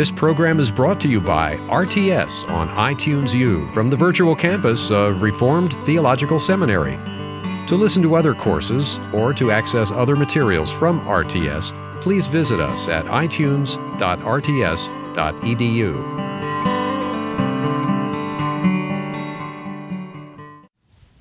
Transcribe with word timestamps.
This 0.00 0.10
program 0.10 0.58
is 0.60 0.70
brought 0.70 0.98
to 1.02 1.08
you 1.08 1.20
by 1.20 1.56
RTS 1.68 2.48
on 2.48 2.68
iTunes 2.70 3.34
U 3.34 3.68
from 3.68 3.88
the 3.88 3.96
virtual 3.98 4.34
campus 4.34 4.90
of 4.90 5.20
Reformed 5.20 5.74
Theological 5.84 6.38
Seminary. 6.38 6.98
To 7.66 7.76
listen 7.76 8.00
to 8.04 8.14
other 8.14 8.32
courses 8.32 8.98
or 9.12 9.34
to 9.34 9.50
access 9.50 9.92
other 9.92 10.16
materials 10.16 10.72
from 10.72 11.02
RTS, 11.02 12.00
please 12.00 12.28
visit 12.28 12.60
us 12.60 12.88
at 12.88 13.04
itunes.rts.edu. 13.04 13.70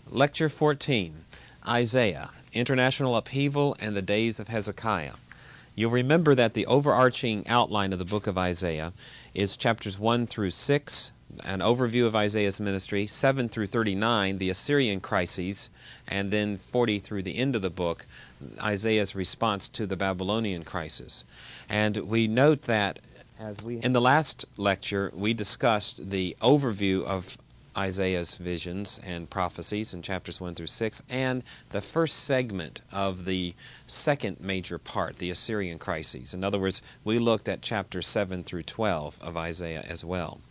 Lecture 0.10 0.48
14 0.48 1.26
Isaiah 1.68 2.30
International 2.54 3.18
Upheaval 3.18 3.76
and 3.82 3.94
the 3.94 4.02
Days 4.02 4.40
of 4.40 4.48
Hezekiah. 4.48 5.16
You'll 5.80 5.92
remember 5.92 6.36
that 6.36 6.56
the 6.56 6.66
overarching 6.66 7.48
outline 7.48 7.94
of 7.94 8.00
the 8.00 8.04
book 8.04 8.28
of 8.28 8.38
Isaiah 8.38 8.92
is 9.34 9.56
chapters 9.56 9.98
1 9.98 10.26
through 10.26 10.50
6, 10.50 11.12
an 11.46 11.60
overview 11.60 12.06
of 12.06 12.18
Isaiah's 12.18 12.60
ministry, 12.60 13.08
7 13.08 13.48
through 13.48 13.68
39, 13.68 14.40
the 14.40 14.50
Assyrian 14.50 15.00
crises, 15.00 15.70
and 16.06 16.32
then 16.32 16.58
40 16.58 17.00
through 17.00 17.24
the 17.24 17.38
end 17.38 17.56
of 17.56 17.62
the 17.62 17.70
book, 17.70 18.06
Isaiah's 18.62 19.16
response 19.16 19.70
to 19.70 19.86
the 19.88 19.96
Babylonian 19.96 20.66
crisis. 20.66 21.24
And 21.70 21.96
we 21.96 22.28
note 22.28 22.64
that 22.64 23.00
in 23.66 23.94
the 23.94 24.02
last 24.02 24.44
lecture, 24.58 25.14
we 25.16 25.34
discussed 25.34 26.10
the 26.10 26.36
overview 26.42 27.06
of 27.06 27.38
Isaiah's 27.78 28.36
visions 28.36 29.00
and 29.04 29.30
prophecies 29.30 29.94
in 29.94 30.02
chapters 30.02 30.42
1 30.42 30.56
through 30.56 30.68
6, 30.68 31.02
and 31.10 31.44
the 31.70 31.82
first 31.82 32.18
segment 32.24 32.82
of 32.92 33.26
the 33.26 33.54
second 33.86 34.40
major 34.40 34.78
part, 34.78 35.18
the 35.18 35.30
Assyrian 35.30 35.80
crises. 35.80 36.34
In 36.34 36.44
other 36.44 36.60
words, 36.60 36.82
we 37.04 37.20
looked 37.20 37.48
at 37.48 37.62
chapters 37.62 38.08
7 38.08 38.44
through 38.44 38.64
12 38.64 39.20
of 39.22 39.38
Isaiah 39.38 39.86
as 39.88 40.04
well. 40.04 40.42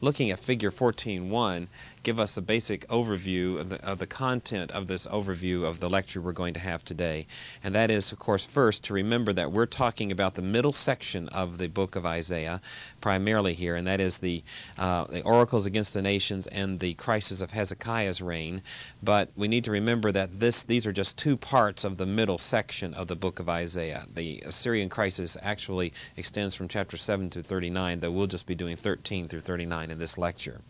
Looking 0.00 0.30
at 0.30 0.40
figure 0.40 0.70
14.1, 0.70 1.68
give 2.02 2.18
us 2.18 2.36
a 2.36 2.42
basic 2.42 2.86
overview 2.88 3.58
of 3.60 3.68
the, 3.70 3.84
of 3.84 3.98
the 3.98 4.06
content 4.06 4.70
of 4.72 4.86
this 4.86 5.06
overview 5.06 5.64
of 5.64 5.80
the 5.80 5.88
lecture 5.88 6.20
we're 6.20 6.32
going 6.32 6.54
to 6.54 6.60
have 6.60 6.84
today. 6.84 7.26
And 7.62 7.74
that 7.74 7.90
is, 7.90 8.12
of 8.12 8.18
course, 8.18 8.44
first 8.44 8.82
to 8.84 8.94
remember 8.94 9.32
that 9.32 9.52
we're 9.52 9.66
talking 9.66 10.10
about 10.10 10.34
the 10.34 10.42
middle 10.42 10.72
section 10.72 11.28
of 11.28 11.58
the 11.58 11.68
book 11.68 11.94
of 11.94 12.04
Isaiah, 12.04 12.60
primarily 13.00 13.54
here, 13.54 13.76
and 13.76 13.86
that 13.86 14.00
is 14.00 14.18
the, 14.18 14.42
uh, 14.76 15.04
the 15.04 15.22
oracles 15.22 15.66
against 15.66 15.94
the 15.94 16.02
nations 16.02 16.46
and 16.48 16.80
the 16.80 16.94
crisis 16.94 17.40
of 17.40 17.52
Hezekiah's 17.52 18.20
reign. 18.20 18.62
But 19.02 19.30
we 19.36 19.48
need 19.48 19.64
to 19.64 19.70
remember 19.70 20.10
that 20.12 20.40
this, 20.40 20.62
these 20.62 20.86
are 20.86 20.92
just 20.92 21.16
two 21.16 21.36
parts 21.36 21.84
of 21.84 21.96
the 21.96 22.06
middle 22.06 22.38
section 22.38 22.94
of 22.94 23.06
the 23.06 23.16
book 23.16 23.38
of 23.38 23.48
Isaiah. 23.48 24.06
The 24.12 24.42
Assyrian 24.44 24.88
crisis 24.88 25.36
actually 25.40 25.92
extends 26.16 26.54
from 26.54 26.68
chapter 26.68 26.96
7 26.96 27.30
to 27.30 27.42
39, 27.42 28.00
though 28.00 28.10
we'll 28.10 28.26
just 28.26 28.46
be 28.46 28.54
doing 28.54 28.76
13 28.76 29.28
through 29.28 29.40
39 29.40 29.90
in 29.90 29.98
this 29.98 30.18
lecture. 30.18 30.60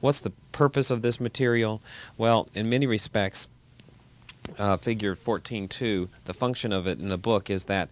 What's 0.00 0.20
the 0.20 0.32
purpose 0.52 0.90
of 0.90 1.02
this 1.02 1.20
material? 1.20 1.82
Well, 2.16 2.48
in 2.54 2.68
many 2.68 2.86
respects, 2.86 3.48
uh, 4.58 4.76
figure 4.76 5.14
14.2, 5.14 6.08
the 6.24 6.34
function 6.34 6.72
of 6.72 6.86
it 6.86 6.98
in 6.98 7.08
the 7.08 7.18
book 7.18 7.48
is 7.48 7.64
that 7.64 7.88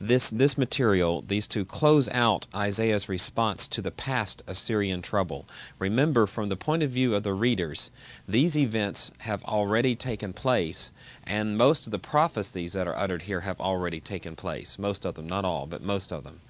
this, 0.00 0.30
this 0.30 0.58
material, 0.58 1.22
these 1.22 1.46
two, 1.46 1.64
close 1.64 2.08
out 2.10 2.46
Isaiah's 2.54 3.08
response 3.08 3.66
to 3.68 3.80
the 3.80 3.90
past 3.90 4.42
Assyrian 4.46 5.02
trouble. 5.02 5.46
Remember, 5.78 6.26
from 6.26 6.48
the 6.48 6.56
point 6.56 6.82
of 6.82 6.90
view 6.90 7.14
of 7.14 7.22
the 7.22 7.32
readers, 7.32 7.90
these 8.28 8.56
events 8.56 9.10
have 9.20 9.42
already 9.44 9.94
taken 9.94 10.32
place, 10.32 10.92
and 11.26 11.56
most 11.56 11.86
of 11.86 11.90
the 11.90 11.98
prophecies 11.98 12.74
that 12.74 12.88
are 12.88 12.96
uttered 12.96 13.22
here 13.22 13.40
have 13.40 13.60
already 13.60 14.00
taken 14.00 14.36
place. 14.36 14.78
Most 14.78 15.04
of 15.04 15.14
them, 15.14 15.26
not 15.26 15.44
all, 15.44 15.66
but 15.66 15.82
most 15.82 16.12
of 16.12 16.24
them. 16.24 16.40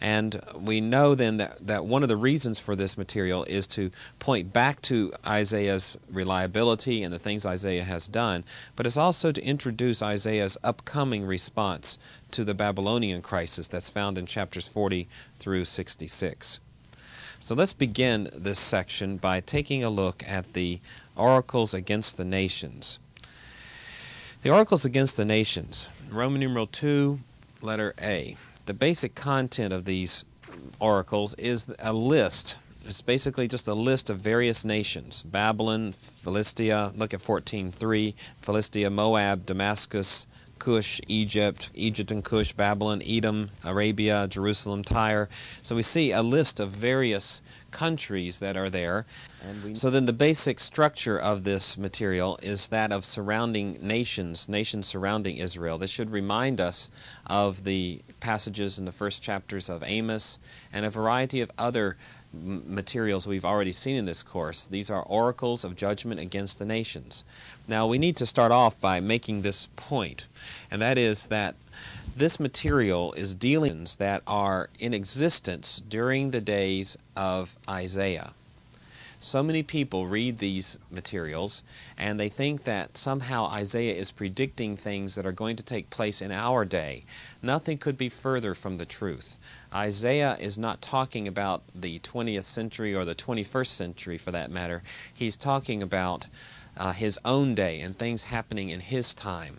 And 0.00 0.40
we 0.54 0.80
know 0.80 1.14
then 1.14 1.36
that, 1.36 1.66
that 1.66 1.84
one 1.84 2.02
of 2.02 2.08
the 2.08 2.16
reasons 2.16 2.58
for 2.58 2.74
this 2.74 2.96
material 2.96 3.44
is 3.44 3.66
to 3.68 3.90
point 4.18 4.52
back 4.52 4.80
to 4.82 5.12
Isaiah's 5.26 5.98
reliability 6.10 7.02
and 7.02 7.12
the 7.12 7.18
things 7.18 7.44
Isaiah 7.44 7.84
has 7.84 8.06
done, 8.06 8.44
but 8.76 8.86
it's 8.86 8.96
also 8.96 9.30
to 9.30 9.44
introduce 9.44 10.02
Isaiah's 10.02 10.56
upcoming 10.64 11.26
response 11.26 11.98
to 12.30 12.44
the 12.44 12.54
Babylonian 12.54 13.20
crisis 13.20 13.68
that's 13.68 13.90
found 13.90 14.16
in 14.16 14.26
chapters 14.26 14.66
40 14.66 15.06
through 15.36 15.66
66. 15.66 16.60
So 17.42 17.54
let's 17.54 17.72
begin 17.72 18.28
this 18.34 18.58
section 18.58 19.16
by 19.16 19.40
taking 19.40 19.82
a 19.82 19.90
look 19.90 20.22
at 20.26 20.52
the 20.52 20.80
oracles 21.16 21.74
against 21.74 22.16
the 22.16 22.24
nations. 22.24 23.00
The 24.42 24.50
oracles 24.50 24.84
against 24.84 25.16
the 25.16 25.24
nations, 25.24 25.88
Roman 26.10 26.40
numeral 26.40 26.66
2, 26.66 27.20
letter 27.62 27.94
A 28.00 28.36
the 28.70 28.74
basic 28.74 29.16
content 29.16 29.72
of 29.72 29.84
these 29.84 30.24
oracles 30.78 31.34
is 31.34 31.68
a 31.80 31.92
list. 31.92 32.60
It's 32.86 33.02
basically 33.02 33.48
just 33.48 33.66
a 33.66 33.74
list 33.74 34.10
of 34.10 34.20
various 34.20 34.64
nations 34.64 35.24
Babylon, 35.24 35.90
Philistia, 35.90 36.92
look 36.94 37.12
at 37.12 37.18
14.3, 37.18 38.14
Philistia, 38.40 38.88
Moab, 38.88 39.44
Damascus, 39.44 40.28
Cush, 40.60 41.00
Egypt, 41.08 41.70
Egypt 41.74 42.12
and 42.12 42.22
Cush, 42.22 42.52
Babylon, 42.52 43.02
Edom, 43.04 43.50
Arabia, 43.64 44.28
Jerusalem, 44.28 44.84
Tyre. 44.84 45.28
So 45.62 45.74
we 45.74 45.82
see 45.82 46.12
a 46.12 46.22
list 46.22 46.60
of 46.60 46.68
various 46.70 47.42
countries 47.70 48.38
that 48.40 48.56
are 48.56 48.70
there. 48.70 49.06
so 49.74 49.90
then 49.90 50.06
the 50.06 50.12
basic 50.12 50.60
structure 50.60 51.18
of 51.18 51.44
this 51.44 51.78
material 51.78 52.38
is 52.42 52.68
that 52.68 52.92
of 52.92 53.04
surrounding 53.04 53.78
nations, 53.80 54.48
nations 54.48 54.86
surrounding 54.86 55.36
Israel. 55.36 55.78
This 55.78 55.90
should 55.90 56.10
remind 56.10 56.60
us 56.60 56.90
of 57.26 57.64
the 57.64 58.02
passages 58.20 58.78
in 58.78 58.84
the 58.84 58.92
first 58.92 59.22
chapters 59.22 59.68
of 59.68 59.82
Amos 59.84 60.38
and 60.72 60.84
a 60.84 60.90
variety 60.90 61.40
of 61.40 61.50
other 61.58 61.96
materials 62.32 63.26
we've 63.26 63.44
already 63.44 63.72
seen 63.72 63.96
in 63.96 64.04
this 64.04 64.22
course. 64.22 64.66
These 64.66 64.90
are 64.90 65.02
oracles 65.02 65.64
of 65.64 65.76
judgment 65.76 66.20
against 66.20 66.58
the 66.58 66.64
nations. 66.66 67.24
Now, 67.66 67.86
we 67.86 67.98
need 67.98 68.16
to 68.16 68.26
start 68.26 68.52
off 68.52 68.80
by 68.80 69.00
making 69.00 69.42
this 69.42 69.68
point, 69.76 70.26
and 70.70 70.80
that 70.80 70.98
is 70.98 71.26
that 71.26 71.56
this 72.16 72.40
material 72.40 73.12
is 73.14 73.34
dealings 73.34 73.96
that 73.96 74.22
are 74.26 74.68
in 74.78 74.94
existence 74.94 75.82
during 75.88 76.30
the 76.30 76.40
days 76.40 76.96
of 77.16 77.56
Isaiah. 77.68 78.32
So 79.22 79.42
many 79.42 79.62
people 79.62 80.06
read 80.06 80.38
these 80.38 80.78
materials 80.90 81.62
and 81.98 82.18
they 82.18 82.30
think 82.30 82.64
that 82.64 82.96
somehow 82.96 83.48
Isaiah 83.48 83.94
is 83.94 84.10
predicting 84.10 84.78
things 84.78 85.14
that 85.14 85.26
are 85.26 85.32
going 85.32 85.56
to 85.56 85.62
take 85.62 85.90
place 85.90 86.22
in 86.22 86.32
our 86.32 86.64
day. 86.64 87.04
Nothing 87.42 87.76
could 87.76 87.98
be 87.98 88.08
further 88.08 88.54
from 88.54 88.78
the 88.78 88.86
truth. 88.86 89.36
Isaiah 89.72 90.36
is 90.40 90.58
not 90.58 90.82
talking 90.82 91.28
about 91.28 91.62
the 91.74 92.00
20th 92.00 92.44
century 92.44 92.94
or 92.94 93.04
the 93.04 93.14
21st 93.14 93.66
century 93.66 94.18
for 94.18 94.32
that 94.32 94.50
matter. 94.50 94.82
He's 95.12 95.36
talking 95.36 95.82
about 95.82 96.26
uh, 96.76 96.92
his 96.92 97.18
own 97.24 97.54
day 97.54 97.80
and 97.80 97.96
things 97.96 98.24
happening 98.24 98.70
in 98.70 98.80
his 98.80 99.14
time. 99.14 99.58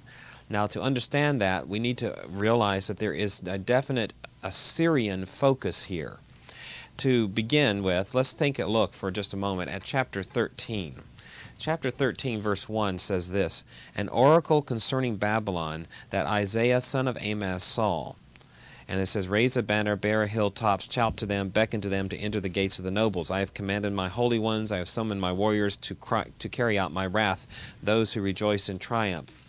Now, 0.50 0.68
to 0.68 0.82
understand 0.82 1.40
that, 1.40 1.70
we 1.70 1.80
need 1.80 1.98
to 2.00 2.26
realize 2.28 2.88
that 2.88 2.98
there 2.98 3.14
is 3.14 3.42
a 3.48 3.58
definite 3.58 4.14
Assyrian 4.44 5.26
focus 5.26 5.84
here. 5.84 6.18
To 6.98 7.30
begin 7.30 7.84
with, 7.84 8.14
let's 8.14 8.34
take 8.34 8.60
a 8.60 8.66
look 8.66 8.92
for 8.92 9.12
just 9.12 9.34
a 9.34 9.38
moment 9.38 9.72
at 9.72 9.84
chapter 9.84 10.24
13. 10.24 11.02
Chapter 11.58 11.90
13, 11.90 12.42
verse 12.42 12.68
1 12.68 12.98
says 12.98 13.32
this 13.32 13.64
An 13.96 14.10
oracle 14.10 14.62
concerning 14.62 15.16
Babylon 15.16 15.86
that 16.10 16.26
Isaiah 16.26 16.82
son 16.82 17.08
of 17.08 17.18
Amoz 17.22 17.64
saw. 17.64 18.16
And 18.88 19.00
it 19.00 19.06
says, 19.06 19.28
Raise 19.28 19.58
a 19.58 19.64
banner, 19.64 19.96
bear 19.96 20.24
a 20.24 20.28
hilltops, 20.28 20.92
shout 20.92 21.18
to 21.18 21.26
them, 21.26 21.50
beckon 21.50 21.82
to 21.82 21.90
them 21.90 22.10
to 22.10 22.18
enter 22.18 22.40
the 22.40 22.50
gates 22.50 22.80
of 22.80 22.86
the 22.86 22.92
nobles. 22.92 23.32
I 23.32 23.40
have 23.40 23.54
commanded 23.54 23.94
my 23.94 24.10
holy 24.10 24.40
ones, 24.40 24.72
I 24.72 24.78
have 24.78 24.90
summoned 24.90 25.22
my 25.22 25.32
warriors 25.32 25.78
to, 25.78 25.96
cry, 25.96 26.26
to 26.40 26.50
carry 26.50 26.78
out 26.78 26.92
my 26.92 27.06
wrath, 27.06 27.74
those 27.82 28.14
who 28.14 28.22
rejoice 28.22 28.70
in 28.70 28.80
triumph. 28.80 29.41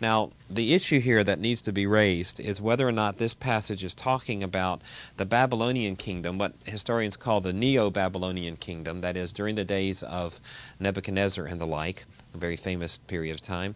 Now, 0.00 0.30
the 0.48 0.74
issue 0.74 1.00
here 1.00 1.24
that 1.24 1.40
needs 1.40 1.60
to 1.62 1.72
be 1.72 1.86
raised 1.86 2.38
is 2.38 2.60
whether 2.60 2.86
or 2.86 2.92
not 2.92 3.18
this 3.18 3.34
passage 3.34 3.82
is 3.82 3.94
talking 3.94 4.44
about 4.44 4.80
the 5.16 5.24
Babylonian 5.24 5.96
kingdom, 5.96 6.38
what 6.38 6.54
historians 6.64 7.16
call 7.16 7.40
the 7.40 7.52
Neo 7.52 7.90
Babylonian 7.90 8.56
kingdom, 8.56 9.00
that 9.00 9.16
is, 9.16 9.32
during 9.32 9.56
the 9.56 9.64
days 9.64 10.04
of 10.04 10.40
Nebuchadnezzar 10.78 11.46
and 11.46 11.60
the 11.60 11.66
like, 11.66 12.04
a 12.32 12.38
very 12.38 12.56
famous 12.56 12.96
period 12.96 13.34
of 13.34 13.42
time, 13.42 13.74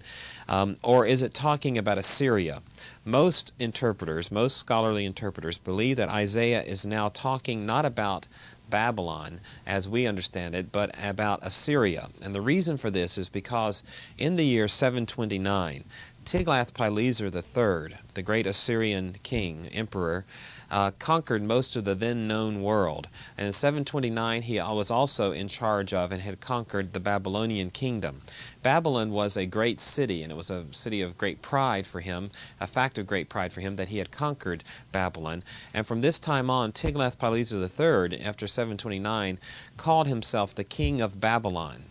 um, 0.48 0.76
or 0.82 1.04
is 1.04 1.22
it 1.22 1.34
talking 1.34 1.76
about 1.76 1.98
Assyria? 1.98 2.62
Most 3.04 3.52
interpreters, 3.58 4.30
most 4.30 4.56
scholarly 4.56 5.04
interpreters, 5.04 5.58
believe 5.58 5.96
that 5.96 6.08
Isaiah 6.08 6.62
is 6.62 6.86
now 6.86 7.08
talking 7.08 7.66
not 7.66 7.84
about 7.84 8.28
Babylon 8.72 9.40
as 9.66 9.86
we 9.86 10.06
understand 10.06 10.54
it, 10.54 10.72
but 10.72 10.94
about 11.00 11.40
Assyria. 11.42 12.08
And 12.22 12.34
the 12.34 12.40
reason 12.40 12.78
for 12.78 12.90
this 12.90 13.18
is 13.18 13.28
because 13.28 13.82
in 14.16 14.36
the 14.36 14.46
year 14.46 14.66
729, 14.66 15.84
Tiglath-Pileser 16.24 17.26
III, 17.26 17.96
the 18.14 18.22
great 18.22 18.46
Assyrian 18.46 19.16
king, 19.22 19.68
emperor, 19.72 20.24
uh, 20.70 20.90
conquered 20.98 21.42
most 21.42 21.76
of 21.76 21.84
the 21.84 21.94
then 21.94 22.26
known 22.26 22.62
world. 22.62 23.08
And 23.36 23.46
in 23.46 23.52
729, 23.52 24.42
he 24.42 24.58
was 24.58 24.90
also 24.90 25.32
in 25.32 25.48
charge 25.48 25.92
of 25.92 26.12
and 26.12 26.22
had 26.22 26.40
conquered 26.40 26.92
the 26.92 27.00
Babylonian 27.00 27.70
kingdom. 27.70 28.22
Babylon 28.62 29.10
was 29.10 29.36
a 29.36 29.44
great 29.44 29.80
city, 29.80 30.22
and 30.22 30.32
it 30.32 30.36
was 30.36 30.50
a 30.50 30.64
city 30.70 31.02
of 31.02 31.18
great 31.18 31.42
pride 31.42 31.86
for 31.86 32.00
him, 32.00 32.30
a 32.60 32.66
fact 32.66 32.96
of 32.96 33.06
great 33.06 33.28
pride 33.28 33.52
for 33.52 33.60
him 33.60 33.76
that 33.76 33.88
he 33.88 33.98
had 33.98 34.10
conquered 34.10 34.64
Babylon. 34.92 35.42
And 35.74 35.86
from 35.86 36.00
this 36.00 36.18
time 36.18 36.48
on, 36.48 36.72
Tiglath-Pileser 36.72 37.58
III, 37.58 38.22
after 38.22 38.46
729, 38.46 39.38
called 39.76 40.06
himself 40.06 40.54
the 40.54 40.64
king 40.64 41.00
of 41.00 41.20
Babylon. 41.20 41.84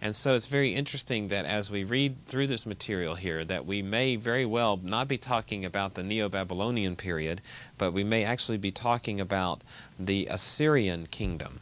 And 0.00 0.14
so 0.14 0.34
it's 0.36 0.46
very 0.46 0.74
interesting 0.74 1.28
that 1.28 1.44
as 1.44 1.70
we 1.70 1.82
read 1.82 2.24
through 2.26 2.46
this 2.46 2.64
material 2.64 3.16
here, 3.16 3.44
that 3.44 3.66
we 3.66 3.82
may 3.82 4.14
very 4.14 4.46
well 4.46 4.78
not 4.80 5.08
be 5.08 5.18
talking 5.18 5.64
about 5.64 5.94
the 5.94 6.04
Neo-Babylonian 6.04 6.94
period, 6.94 7.40
but 7.78 7.92
we 7.92 8.04
may 8.04 8.24
actually 8.24 8.58
be 8.58 8.70
talking 8.70 9.20
about 9.20 9.62
the 9.98 10.28
Assyrian 10.30 11.06
kingdom. 11.06 11.58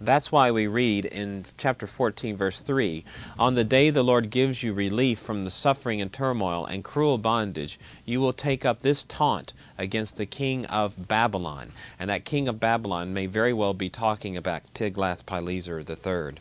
That's 0.00 0.30
why 0.30 0.50
we 0.52 0.68
read 0.68 1.04
in 1.06 1.44
chapter 1.56 1.86
14, 1.86 2.36
verse 2.36 2.60
3 2.60 3.04
On 3.38 3.54
the 3.54 3.64
day 3.64 3.90
the 3.90 4.04
Lord 4.04 4.30
gives 4.30 4.62
you 4.62 4.72
relief 4.72 5.18
from 5.18 5.44
the 5.44 5.50
suffering 5.50 6.00
and 6.00 6.12
turmoil 6.12 6.66
and 6.66 6.84
cruel 6.84 7.18
bondage, 7.18 7.80
you 8.04 8.20
will 8.20 8.32
take 8.32 8.64
up 8.64 8.80
this 8.80 9.02
taunt 9.04 9.52
against 9.76 10.16
the 10.16 10.26
king 10.26 10.66
of 10.66 11.08
Babylon. 11.08 11.72
And 11.98 12.10
that 12.10 12.24
king 12.24 12.46
of 12.46 12.60
Babylon 12.60 13.12
may 13.12 13.26
very 13.26 13.52
well 13.52 13.74
be 13.74 13.88
talking 13.88 14.36
about 14.36 14.72
Tiglath-Pileser 14.72 15.80
III. 15.80 16.38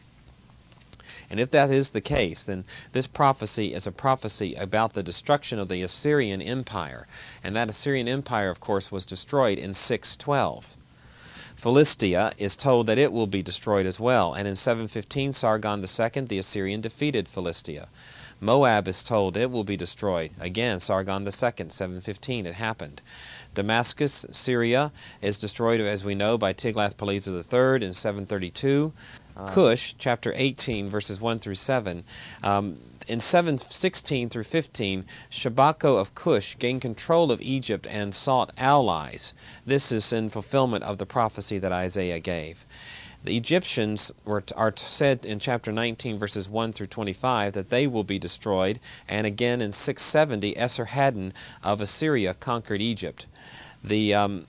And 1.29 1.39
if 1.39 1.51
that 1.51 1.69
is 1.69 1.89
the 1.89 2.01
case, 2.01 2.43
then 2.43 2.63
this 2.93 3.07
prophecy 3.07 3.73
is 3.73 3.85
a 3.85 3.91
prophecy 3.91 4.55
about 4.55 4.93
the 4.93 5.03
destruction 5.03 5.59
of 5.59 5.67
the 5.67 5.81
Assyrian 5.81 6.41
Empire. 6.41 7.07
And 7.43 7.55
that 7.55 7.69
Assyrian 7.69 8.07
Empire, 8.07 8.49
of 8.49 8.59
course, 8.59 8.91
was 8.91 9.05
destroyed 9.05 9.57
in 9.57 9.73
612. 9.73 10.77
Philistia 11.55 12.31
is 12.37 12.55
told 12.55 12.85
that 12.85 12.99
it 12.99 13.11
will 13.11 13.25
be 13.25 13.41
destroyed 13.41 13.87
as 13.87 13.99
well, 13.99 14.33
and 14.33 14.47
in 14.47 14.55
715 14.55 15.33
Sargon 15.33 15.79
II 15.79 16.21
the 16.25 16.37
Assyrian 16.37 16.81
defeated 16.81 17.27
Philistia. 17.27 17.87
Moab 18.39 18.87
is 18.87 19.03
told 19.03 19.35
it 19.35 19.49
will 19.49 19.63
be 19.63 19.75
destroyed. 19.75 20.29
Again, 20.39 20.79
Sargon 20.79 21.23
II, 21.25 21.31
715, 21.31 22.45
it 22.45 22.53
happened. 22.53 23.01
Damascus, 23.57 24.23
Syria, 24.29 24.91
is 25.19 25.39
destroyed, 25.39 25.81
as 25.81 26.05
we 26.05 26.13
know, 26.13 26.37
by 26.37 26.53
Tiglath-Pileser 26.53 27.31
III 27.31 27.87
in 27.87 27.91
732. 27.91 28.93
Uh, 29.35 29.47
Cush, 29.47 29.95
chapter 29.97 30.31
18, 30.35 30.89
verses 30.89 31.19
1 31.19 31.39
through 31.39 31.55
7. 31.55 32.03
Um, 32.43 32.77
in 33.07 33.19
716 33.19 34.29
through 34.29 34.43
15, 34.43 35.05
Shabako 35.31 35.99
of 35.99 36.13
Cush 36.13 36.55
gained 36.59 36.81
control 36.81 37.31
of 37.31 37.41
Egypt 37.41 37.87
and 37.89 38.13
sought 38.13 38.51
allies. 38.59 39.33
This 39.65 39.91
is 39.91 40.13
in 40.13 40.29
fulfillment 40.29 40.83
of 40.83 40.99
the 40.99 41.07
prophecy 41.07 41.57
that 41.57 41.71
Isaiah 41.71 42.19
gave. 42.19 42.63
The 43.27 43.35
Egyptians 43.35 44.09
were, 44.23 44.41
are 44.55 44.71
said 44.77 45.25
in 45.25 45.39
chapter 45.39 45.73
19, 45.73 46.17
verses 46.17 46.47
1 46.47 46.71
through 46.71 46.87
25, 46.87 47.51
that 47.51 47.69
they 47.69 47.85
will 47.85 48.05
be 48.05 48.17
destroyed. 48.17 48.79
And 49.05 49.27
again 49.27 49.59
in 49.59 49.73
670, 49.73 50.53
Esarhaddon 50.53 51.33
of 51.61 51.81
Assyria 51.81 52.33
conquered 52.33 52.81
Egypt. 52.81 53.27
The 53.83 54.13
um, 54.13 54.47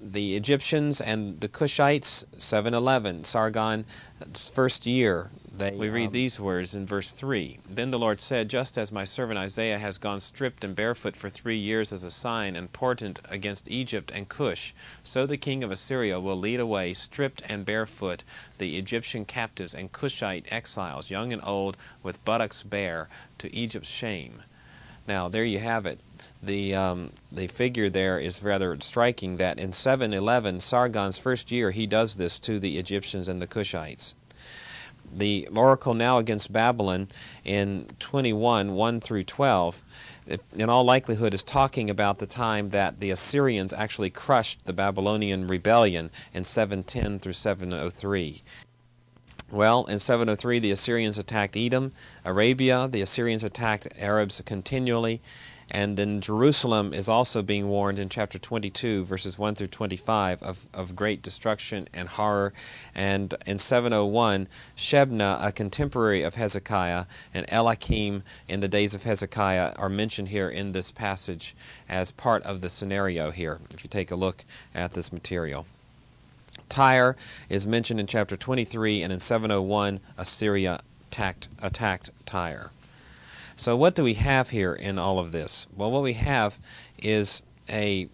the 0.00 0.36
Egyptians 0.36 1.00
and 1.00 1.40
the 1.40 1.48
Cushites, 1.48 2.24
711, 2.38 3.24
Sargon's 3.24 3.84
first 4.48 4.86
year. 4.86 5.30
They, 5.56 5.70
we 5.70 5.88
read 5.88 6.06
um, 6.06 6.12
these 6.12 6.40
words 6.40 6.74
in 6.74 6.84
verse 6.84 7.12
3. 7.12 7.60
Then 7.68 7.92
the 7.92 7.98
Lord 7.98 8.18
said, 8.18 8.50
Just 8.50 8.76
as 8.76 8.90
my 8.90 9.04
servant 9.04 9.38
Isaiah 9.38 9.78
has 9.78 9.98
gone 9.98 10.18
stripped 10.18 10.64
and 10.64 10.74
barefoot 10.74 11.14
for 11.14 11.30
three 11.30 11.58
years 11.58 11.92
as 11.92 12.02
a 12.02 12.10
sign 12.10 12.56
and 12.56 12.72
portent 12.72 13.20
against 13.28 13.70
Egypt 13.70 14.10
and 14.12 14.28
Cush, 14.28 14.74
so 15.04 15.26
the 15.26 15.36
king 15.36 15.62
of 15.62 15.70
Assyria 15.70 16.18
will 16.18 16.36
lead 16.36 16.58
away, 16.58 16.92
stripped 16.92 17.40
and 17.48 17.64
barefoot, 17.64 18.24
the 18.58 18.76
Egyptian 18.76 19.24
captives 19.24 19.74
and 19.74 19.92
Cushite 19.92 20.46
exiles, 20.50 21.10
young 21.10 21.32
and 21.32 21.42
old, 21.44 21.76
with 22.02 22.24
buttocks 22.24 22.64
bare, 22.64 23.08
to 23.38 23.54
Egypt's 23.54 23.88
shame. 23.88 24.42
Now, 25.06 25.28
there 25.28 25.44
you 25.44 25.60
have 25.60 25.86
it 25.86 26.00
the 26.42 26.74
um, 26.74 27.12
the 27.32 27.46
figure 27.46 27.88
there 27.88 28.18
is 28.18 28.42
rather 28.42 28.76
striking 28.80 29.36
that 29.36 29.58
in 29.58 29.72
711 29.72 30.60
Sargon's 30.60 31.18
first 31.18 31.50
year 31.50 31.70
he 31.70 31.86
does 31.86 32.16
this 32.16 32.38
to 32.40 32.58
the 32.58 32.78
Egyptians 32.78 33.28
and 33.28 33.40
the 33.40 33.46
Cushites. 33.46 34.14
The 35.16 35.48
oracle 35.54 35.94
now 35.94 36.18
against 36.18 36.52
Babylon 36.52 37.08
in 37.44 37.86
21 38.00 38.72
1 38.72 39.00
through 39.00 39.22
12 39.22 39.84
in 40.56 40.70
all 40.70 40.84
likelihood 40.84 41.34
is 41.34 41.42
talking 41.42 41.90
about 41.90 42.18
the 42.18 42.26
time 42.26 42.70
that 42.70 43.00
the 43.00 43.10
Assyrians 43.10 43.72
actually 43.72 44.10
crushed 44.10 44.64
the 44.64 44.72
Babylonian 44.72 45.46
rebellion 45.46 46.10
in 46.32 46.44
710 46.44 47.18
through 47.18 47.34
703. 47.34 48.42
Well, 49.50 49.84
in 49.84 49.98
703, 49.98 50.58
the 50.58 50.70
Assyrians 50.70 51.18
attacked 51.18 51.56
Edom, 51.56 51.92
Arabia. 52.24 52.88
The 52.88 53.02
Assyrians 53.02 53.44
attacked 53.44 53.86
Arabs 53.98 54.42
continually. 54.44 55.20
And 55.74 55.96
then 55.96 56.20
Jerusalem 56.20 56.94
is 56.94 57.08
also 57.08 57.42
being 57.42 57.66
warned 57.66 57.98
in 57.98 58.08
chapter 58.08 58.38
22, 58.38 59.04
verses 59.04 59.36
1 59.36 59.56
through 59.56 59.66
25, 59.66 60.40
of, 60.40 60.68
of 60.72 60.94
great 60.94 61.20
destruction 61.20 61.88
and 61.92 62.08
horror. 62.08 62.52
And 62.94 63.34
in 63.44 63.58
701, 63.58 64.46
Shebna, 64.76 65.44
a 65.44 65.50
contemporary 65.50 66.22
of 66.22 66.36
Hezekiah, 66.36 67.06
and 67.34 67.44
Eliakim 67.50 68.22
in 68.46 68.60
the 68.60 68.68
days 68.68 68.94
of 68.94 69.02
Hezekiah 69.02 69.72
are 69.74 69.88
mentioned 69.88 70.28
here 70.28 70.48
in 70.48 70.70
this 70.70 70.92
passage 70.92 71.56
as 71.88 72.12
part 72.12 72.44
of 72.44 72.60
the 72.60 72.68
scenario 72.68 73.32
here, 73.32 73.58
if 73.72 73.82
you 73.82 73.90
take 73.90 74.12
a 74.12 74.16
look 74.16 74.44
at 74.76 74.92
this 74.92 75.12
material. 75.12 75.66
Tyre 76.68 77.16
is 77.48 77.66
mentioned 77.66 77.98
in 77.98 78.06
chapter 78.06 78.36
23, 78.36 79.02
and 79.02 79.12
in 79.12 79.18
701, 79.18 79.98
Assyria 80.16 80.78
attacked, 81.10 81.48
attacked 81.60 82.10
Tyre. 82.24 82.70
So, 83.56 83.76
what 83.76 83.94
do 83.94 84.02
we 84.02 84.14
have 84.14 84.50
here 84.50 84.74
in 84.74 84.98
all 84.98 85.18
of 85.18 85.32
this? 85.32 85.66
Well, 85.76 85.90
what 85.90 86.02
we 86.02 86.14
have 86.14 86.58
is 86.98 87.42
a 87.68 88.08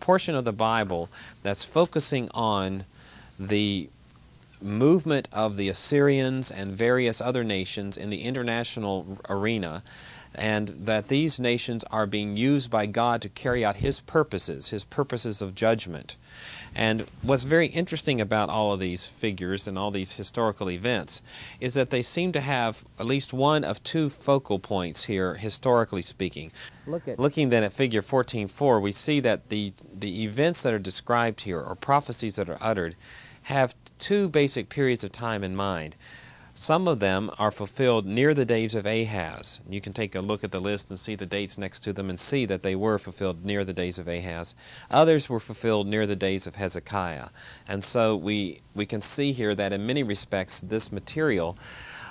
portion 0.00 0.34
of 0.34 0.44
the 0.44 0.52
Bible 0.52 1.08
that's 1.42 1.64
focusing 1.64 2.30
on 2.32 2.84
the 3.38 3.88
movement 4.62 5.28
of 5.32 5.56
the 5.56 5.68
Assyrians 5.68 6.50
and 6.50 6.70
various 6.72 7.20
other 7.20 7.44
nations 7.44 7.96
in 7.96 8.10
the 8.10 8.22
international 8.22 9.18
arena 9.28 9.82
and 10.36 10.68
that 10.68 11.08
these 11.08 11.40
nations 11.40 11.82
are 11.90 12.06
being 12.06 12.36
used 12.36 12.70
by 12.70 12.86
God 12.86 13.22
to 13.22 13.28
carry 13.28 13.64
out 13.64 13.76
His 13.76 14.00
purposes, 14.00 14.68
His 14.68 14.84
purposes 14.84 15.42
of 15.42 15.54
judgment. 15.54 16.16
And 16.74 17.06
what's 17.22 17.44
very 17.44 17.68
interesting 17.68 18.20
about 18.20 18.50
all 18.50 18.72
of 18.72 18.80
these 18.80 19.04
figures 19.04 19.66
and 19.66 19.78
all 19.78 19.90
these 19.90 20.12
historical 20.12 20.70
events 20.70 21.22
is 21.58 21.72
that 21.72 21.88
they 21.88 22.02
seem 22.02 22.32
to 22.32 22.40
have 22.42 22.84
at 22.98 23.06
least 23.06 23.32
one 23.32 23.64
of 23.64 23.82
two 23.82 24.10
focal 24.10 24.58
points 24.58 25.04
here, 25.04 25.36
historically 25.36 26.02
speaking. 26.02 26.52
Look 26.86 27.08
at 27.08 27.18
Looking 27.18 27.48
then 27.48 27.64
at 27.64 27.72
figure 27.72 28.02
14.4, 28.02 28.82
we 28.82 28.92
see 28.92 29.20
that 29.20 29.48
the, 29.48 29.72
the 29.98 30.24
events 30.24 30.62
that 30.62 30.74
are 30.74 30.78
described 30.78 31.40
here, 31.40 31.60
or 31.60 31.74
prophecies 31.74 32.36
that 32.36 32.50
are 32.50 32.58
uttered, 32.60 32.94
have 33.44 33.74
two 33.98 34.28
basic 34.28 34.68
periods 34.68 35.02
of 35.02 35.12
time 35.12 35.42
in 35.42 35.56
mind. 35.56 35.96
Some 36.58 36.88
of 36.88 37.00
them 37.00 37.30
are 37.38 37.50
fulfilled 37.50 38.06
near 38.06 38.32
the 38.32 38.46
days 38.46 38.74
of 38.74 38.86
Ahaz. 38.86 39.60
You 39.68 39.82
can 39.82 39.92
take 39.92 40.14
a 40.14 40.22
look 40.22 40.42
at 40.42 40.52
the 40.52 40.60
list 40.60 40.88
and 40.88 40.98
see 40.98 41.14
the 41.14 41.26
dates 41.26 41.58
next 41.58 41.80
to 41.80 41.92
them 41.92 42.08
and 42.08 42.18
see 42.18 42.46
that 42.46 42.62
they 42.62 42.74
were 42.74 42.98
fulfilled 42.98 43.44
near 43.44 43.62
the 43.62 43.74
days 43.74 43.98
of 43.98 44.08
Ahaz. 44.08 44.54
Others 44.90 45.28
were 45.28 45.38
fulfilled 45.38 45.86
near 45.86 46.06
the 46.06 46.16
days 46.16 46.46
of 46.46 46.56
Hezekiah. 46.56 47.28
And 47.68 47.84
so 47.84 48.16
we, 48.16 48.60
we 48.74 48.86
can 48.86 49.02
see 49.02 49.32
here 49.32 49.54
that 49.54 49.74
in 49.74 49.86
many 49.86 50.02
respects 50.02 50.60
this 50.60 50.90
material 50.90 51.58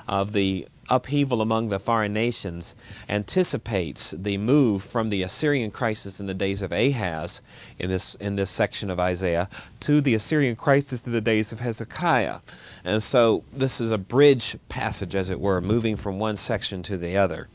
of 0.07 0.33
the 0.33 0.67
upheaval 0.89 1.41
among 1.41 1.69
the 1.69 1.79
foreign 1.79 2.13
nations 2.13 2.75
anticipates 3.09 4.11
the 4.11 4.37
move 4.37 4.83
from 4.83 5.09
the 5.09 5.23
Assyrian 5.23 5.71
crisis 5.71 6.19
in 6.19 6.27
the 6.27 6.33
days 6.33 6.61
of 6.61 6.71
Ahaz 6.71 7.41
in 7.79 7.89
this 7.89 8.15
in 8.15 8.35
this 8.35 8.51
section 8.51 8.89
of 8.89 8.99
Isaiah 8.99 9.49
to 9.79 9.99
the 10.01 10.13
Assyrian 10.13 10.55
crisis 10.55 11.05
in 11.05 11.11
the 11.11 11.21
days 11.21 11.51
of 11.51 11.59
Hezekiah. 11.59 12.39
And 12.83 13.01
so 13.01 13.43
this 13.51 13.81
is 13.81 13.91
a 13.91 13.97
bridge 13.97 14.57
passage 14.69 15.15
as 15.15 15.29
it 15.29 15.39
were, 15.39 15.59
moving 15.59 15.95
from 15.95 16.19
one 16.19 16.35
section 16.35 16.83
to 16.83 16.97
the 16.97 17.17
other. 17.17 17.47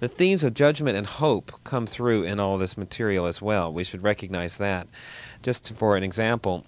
The 0.00 0.08
themes 0.08 0.42
of 0.42 0.54
judgment 0.54 0.96
and 0.96 1.06
hope 1.06 1.52
come 1.62 1.86
through 1.86 2.24
in 2.24 2.40
all 2.40 2.58
this 2.58 2.76
material 2.76 3.26
as 3.26 3.40
well. 3.40 3.72
We 3.72 3.84
should 3.84 4.02
recognize 4.02 4.58
that. 4.58 4.88
Just 5.42 5.72
for 5.74 5.96
an 5.96 6.02
example, 6.02 6.64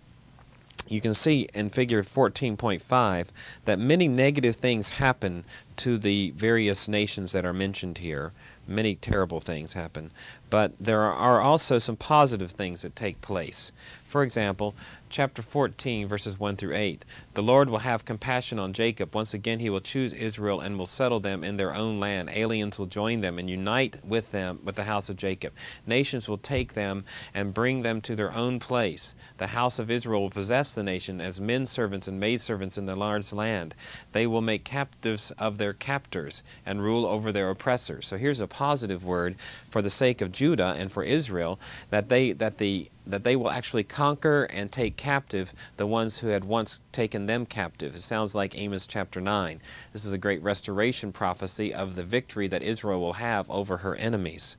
you 0.88 1.00
can 1.00 1.14
see 1.14 1.48
in 1.54 1.70
figure 1.70 2.02
14.5 2.02 3.28
that 3.64 3.78
many 3.78 4.08
negative 4.08 4.56
things 4.56 4.90
happen 4.90 5.44
to 5.76 5.98
the 5.98 6.30
various 6.30 6.88
nations 6.88 7.32
that 7.32 7.44
are 7.44 7.52
mentioned 7.52 7.98
here. 7.98 8.32
Many 8.68 8.94
terrible 8.94 9.40
things 9.40 9.72
happen. 9.74 10.10
But 10.50 10.72
there 10.78 11.02
are 11.02 11.40
also 11.40 11.78
some 11.78 11.96
positive 11.96 12.52
things 12.52 12.82
that 12.82 12.94
take 12.94 13.20
place. 13.20 13.72
For 14.06 14.22
example, 14.22 14.74
chapter 15.08 15.42
14, 15.42 16.08
verses 16.08 16.38
1 16.38 16.56
through 16.56 16.74
8. 16.74 17.04
The 17.34 17.42
Lord 17.42 17.70
will 17.70 17.80
have 17.80 18.04
compassion 18.04 18.58
on 18.58 18.72
Jacob. 18.72 19.14
Once 19.14 19.34
again, 19.34 19.58
he 19.58 19.70
will 19.70 19.80
choose 19.80 20.12
Israel 20.12 20.60
and 20.60 20.78
will 20.78 20.86
settle 20.86 21.20
them 21.20 21.44
in 21.44 21.56
their 21.56 21.74
own 21.74 22.00
land. 22.00 22.30
Aliens 22.32 22.78
will 22.78 22.86
join 22.86 23.20
them 23.20 23.38
and 23.38 23.50
unite 23.50 23.96
with 24.04 24.30
them, 24.32 24.60
with 24.64 24.76
the 24.76 24.84
house 24.84 25.08
of 25.08 25.16
Jacob. 25.16 25.52
Nations 25.86 26.28
will 26.28 26.38
take 26.38 26.74
them 26.74 27.04
and 27.34 27.54
bring 27.54 27.82
them 27.82 28.00
to 28.02 28.16
their 28.16 28.32
own 28.32 28.58
place. 28.58 29.14
The 29.38 29.48
house 29.48 29.78
of 29.78 29.90
Israel 29.90 30.22
will 30.22 30.30
possess 30.30 30.72
the 30.72 30.82
nation 30.82 31.20
as 31.20 31.40
men 31.40 31.66
servants 31.66 32.08
and 32.08 32.18
maidservants 32.18 32.78
in 32.78 32.86
the 32.86 32.96
large 32.96 33.32
land. 33.32 33.74
They 34.12 34.26
will 34.26 34.40
make 34.40 34.64
captives 34.64 35.30
of 35.32 35.58
their 35.58 35.72
captors 35.72 36.42
and 36.64 36.82
rule 36.82 37.06
over 37.06 37.32
their 37.32 37.50
oppressors. 37.50 38.06
So 38.06 38.16
here's 38.16 38.40
a 38.40 38.46
positive 38.46 39.04
word 39.04 39.36
for 39.70 39.82
the 39.82 39.90
sake 39.90 40.20
of 40.20 40.32
Judah 40.36 40.76
and 40.78 40.92
for 40.92 41.02
Israel 41.02 41.58
that 41.90 42.08
they 42.08 42.32
that 42.32 42.58
the 42.58 42.90
that 43.06 43.24
they 43.24 43.36
will 43.36 43.50
actually 43.50 43.84
conquer 43.84 44.44
and 44.44 44.70
take 44.70 44.96
captive 44.96 45.54
the 45.76 45.86
ones 45.86 46.18
who 46.18 46.28
had 46.28 46.44
once 46.44 46.80
taken 46.92 47.26
them 47.26 47.46
captive. 47.46 47.94
It 47.94 48.02
sounds 48.02 48.34
like 48.34 48.58
Amos 48.58 48.86
chapter 48.86 49.20
9. 49.20 49.60
This 49.92 50.04
is 50.04 50.12
a 50.12 50.18
great 50.18 50.42
restoration 50.42 51.12
prophecy 51.12 51.72
of 51.72 51.94
the 51.94 52.02
victory 52.02 52.48
that 52.48 52.62
Israel 52.62 53.00
will 53.00 53.14
have 53.14 53.48
over 53.50 53.78
her 53.78 53.94
enemies. 53.94 54.56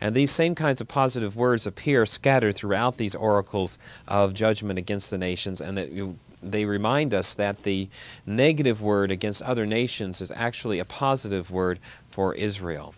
And 0.00 0.14
these 0.14 0.32
same 0.32 0.54
kinds 0.54 0.80
of 0.80 0.88
positive 0.88 1.36
words 1.36 1.66
appear 1.66 2.04
scattered 2.04 2.56
throughout 2.56 2.96
these 2.96 3.14
oracles 3.14 3.78
of 4.08 4.34
judgment 4.34 4.78
against 4.78 5.10
the 5.10 5.18
nations, 5.18 5.60
and 5.60 5.78
that 5.78 5.92
you, 5.92 6.18
they 6.42 6.64
remind 6.64 7.14
us 7.14 7.34
that 7.34 7.58
the 7.58 7.88
negative 8.26 8.82
word 8.82 9.10
against 9.10 9.40
other 9.42 9.66
nations 9.66 10.20
is 10.20 10.32
actually 10.34 10.80
a 10.80 10.84
positive 10.84 11.50
word 11.50 11.78
for 12.10 12.34
Israel. 12.34 12.94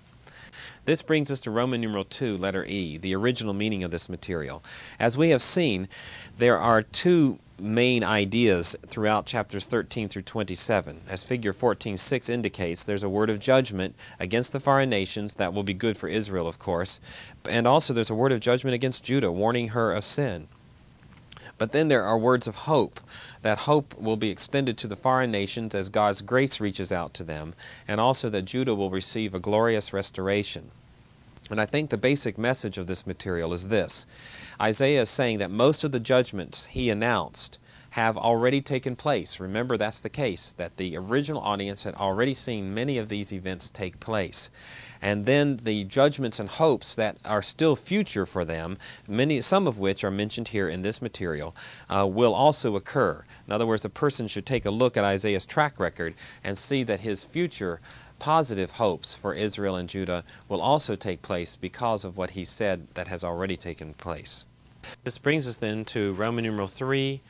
This 0.86 1.02
brings 1.02 1.32
us 1.32 1.40
to 1.40 1.50
Roman 1.50 1.80
numeral 1.80 2.04
2, 2.04 2.38
letter 2.38 2.64
E, 2.64 2.96
the 2.96 3.12
original 3.16 3.52
meaning 3.52 3.82
of 3.82 3.90
this 3.90 4.08
material. 4.08 4.62
As 5.00 5.16
we 5.16 5.30
have 5.30 5.42
seen, 5.42 5.88
there 6.38 6.58
are 6.58 6.80
two 6.80 7.40
main 7.58 8.04
ideas 8.04 8.76
throughout 8.86 9.26
chapters 9.26 9.66
13 9.66 10.08
through 10.08 10.22
27. 10.22 11.00
As 11.08 11.24
figure 11.24 11.52
14.6 11.52 12.30
indicates, 12.30 12.84
there's 12.84 13.02
a 13.02 13.08
word 13.08 13.30
of 13.30 13.40
judgment 13.40 13.96
against 14.20 14.52
the 14.52 14.60
foreign 14.60 14.88
nations 14.88 15.34
that 15.34 15.52
will 15.52 15.64
be 15.64 15.74
good 15.74 15.96
for 15.96 16.08
Israel, 16.08 16.46
of 16.46 16.60
course, 16.60 17.00
and 17.48 17.66
also 17.66 17.92
there's 17.92 18.10
a 18.10 18.14
word 18.14 18.30
of 18.30 18.38
judgment 18.38 18.74
against 18.74 19.02
Judah, 19.02 19.32
warning 19.32 19.68
her 19.68 19.92
of 19.92 20.04
sin. 20.04 20.46
But 21.58 21.72
then 21.72 21.88
there 21.88 22.04
are 22.04 22.18
words 22.18 22.46
of 22.46 22.54
hope. 22.54 23.00
That 23.42 23.58
hope 23.58 23.98
will 23.98 24.16
be 24.16 24.30
extended 24.30 24.76
to 24.78 24.86
the 24.86 24.96
foreign 24.96 25.30
nations 25.30 25.74
as 25.74 25.88
God's 25.88 26.20
grace 26.22 26.60
reaches 26.60 26.92
out 26.92 27.14
to 27.14 27.24
them, 27.24 27.54
and 27.88 28.00
also 28.00 28.28
that 28.30 28.42
Judah 28.42 28.74
will 28.74 28.90
receive 28.90 29.34
a 29.34 29.40
glorious 29.40 29.92
restoration. 29.92 30.70
And 31.50 31.60
I 31.60 31.66
think 31.66 31.90
the 31.90 31.96
basic 31.96 32.36
message 32.38 32.76
of 32.76 32.86
this 32.86 33.06
material 33.06 33.52
is 33.52 33.68
this 33.68 34.04
Isaiah 34.60 35.02
is 35.02 35.10
saying 35.10 35.38
that 35.38 35.50
most 35.50 35.84
of 35.84 35.92
the 35.92 36.00
judgments 36.00 36.66
he 36.66 36.90
announced 36.90 37.58
have 37.96 38.18
already 38.18 38.60
taken 38.60 38.94
place. 38.94 39.40
Remember, 39.40 39.78
that's 39.78 40.00
the 40.00 40.10
case, 40.10 40.52
that 40.58 40.76
the 40.76 40.94
original 40.98 41.40
audience 41.40 41.84
had 41.84 41.94
already 41.94 42.34
seen 42.34 42.74
many 42.74 42.98
of 42.98 43.08
these 43.08 43.32
events 43.32 43.70
take 43.70 43.98
place. 44.00 44.50
And 45.00 45.24
then 45.24 45.56
the 45.62 45.84
judgments 45.84 46.38
and 46.38 46.46
hopes 46.46 46.94
that 46.96 47.16
are 47.24 47.40
still 47.40 47.74
future 47.74 48.26
for 48.26 48.44
them, 48.44 48.76
many, 49.08 49.40
some 49.40 49.66
of 49.66 49.78
which 49.78 50.04
are 50.04 50.10
mentioned 50.10 50.48
here 50.48 50.68
in 50.68 50.82
this 50.82 51.00
material, 51.00 51.56
uh, 51.88 52.06
will 52.06 52.34
also 52.34 52.76
occur. 52.76 53.24
In 53.46 53.52
other 53.54 53.66
words, 53.66 53.86
a 53.86 53.88
person 53.88 54.28
should 54.28 54.44
take 54.44 54.66
a 54.66 54.70
look 54.70 54.98
at 54.98 55.04
Isaiah's 55.04 55.46
track 55.46 55.80
record 55.80 56.12
and 56.44 56.58
see 56.58 56.82
that 56.82 57.00
his 57.00 57.24
future 57.24 57.80
positive 58.18 58.72
hopes 58.72 59.14
for 59.14 59.32
Israel 59.32 59.74
and 59.74 59.88
Judah 59.88 60.22
will 60.50 60.60
also 60.60 60.96
take 60.96 61.22
place 61.22 61.56
because 61.56 62.04
of 62.04 62.18
what 62.18 62.32
he 62.32 62.44
said 62.44 62.88
that 62.92 63.08
has 63.08 63.24
already 63.24 63.56
taken 63.56 63.94
place. 63.94 64.44
This 65.02 65.16
brings 65.16 65.48
us 65.48 65.56
then 65.56 65.86
to 65.86 66.12
Roman 66.12 66.44
numeral 66.44 66.68
3, 66.68 67.22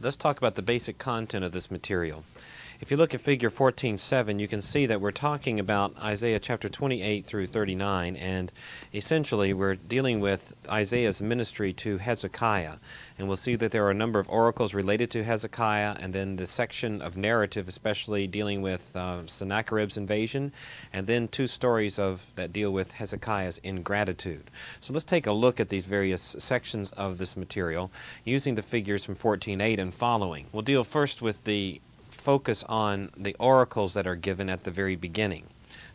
Let's 0.00 0.16
talk 0.16 0.38
about 0.38 0.56
the 0.56 0.62
basic 0.62 0.98
content 0.98 1.44
of 1.44 1.52
this 1.52 1.70
material. 1.70 2.24
If 2.80 2.90
you 2.90 2.96
look 2.96 3.14
at 3.14 3.20
figure 3.20 3.50
14.7, 3.50 4.40
you 4.40 4.48
can 4.48 4.60
see 4.60 4.86
that 4.86 5.00
we're 5.00 5.12
talking 5.12 5.60
about 5.60 5.96
Isaiah 6.02 6.40
chapter 6.40 6.68
28 6.68 7.24
through 7.24 7.46
39, 7.46 8.16
and 8.16 8.50
essentially 8.92 9.54
we're 9.54 9.76
dealing 9.76 10.18
with 10.18 10.52
Isaiah's 10.68 11.22
ministry 11.22 11.72
to 11.74 11.98
Hezekiah. 11.98 12.74
And 13.16 13.28
we'll 13.28 13.36
see 13.36 13.54
that 13.54 13.70
there 13.70 13.86
are 13.86 13.92
a 13.92 13.94
number 13.94 14.18
of 14.18 14.28
oracles 14.28 14.74
related 14.74 15.08
to 15.12 15.22
Hezekiah, 15.22 15.98
and 16.00 16.12
then 16.12 16.34
the 16.34 16.48
section 16.48 17.00
of 17.00 17.16
narrative, 17.16 17.68
especially 17.68 18.26
dealing 18.26 18.60
with 18.60 18.96
uh, 18.96 19.24
Sennacherib's 19.26 19.96
invasion, 19.96 20.52
and 20.92 21.06
then 21.06 21.28
two 21.28 21.46
stories 21.46 22.00
of 22.00 22.32
that 22.34 22.52
deal 22.52 22.72
with 22.72 22.94
Hezekiah's 22.94 23.58
ingratitude. 23.58 24.50
So 24.80 24.92
let's 24.92 25.04
take 25.04 25.28
a 25.28 25.32
look 25.32 25.60
at 25.60 25.68
these 25.68 25.86
various 25.86 26.34
sections 26.40 26.90
of 26.92 27.18
this 27.18 27.36
material 27.36 27.92
using 28.24 28.56
the 28.56 28.62
figures 28.62 29.04
from 29.04 29.14
14.8 29.14 29.78
and 29.78 29.94
following. 29.94 30.46
We'll 30.52 30.62
deal 30.62 30.82
first 30.82 31.22
with 31.22 31.44
the 31.44 31.80
focus 32.24 32.64
on 32.70 33.10
the 33.18 33.36
oracles 33.38 33.92
that 33.92 34.06
are 34.06 34.16
given 34.16 34.48
at 34.48 34.64
the 34.64 34.70
very 34.70 34.96
beginning. 34.96 35.44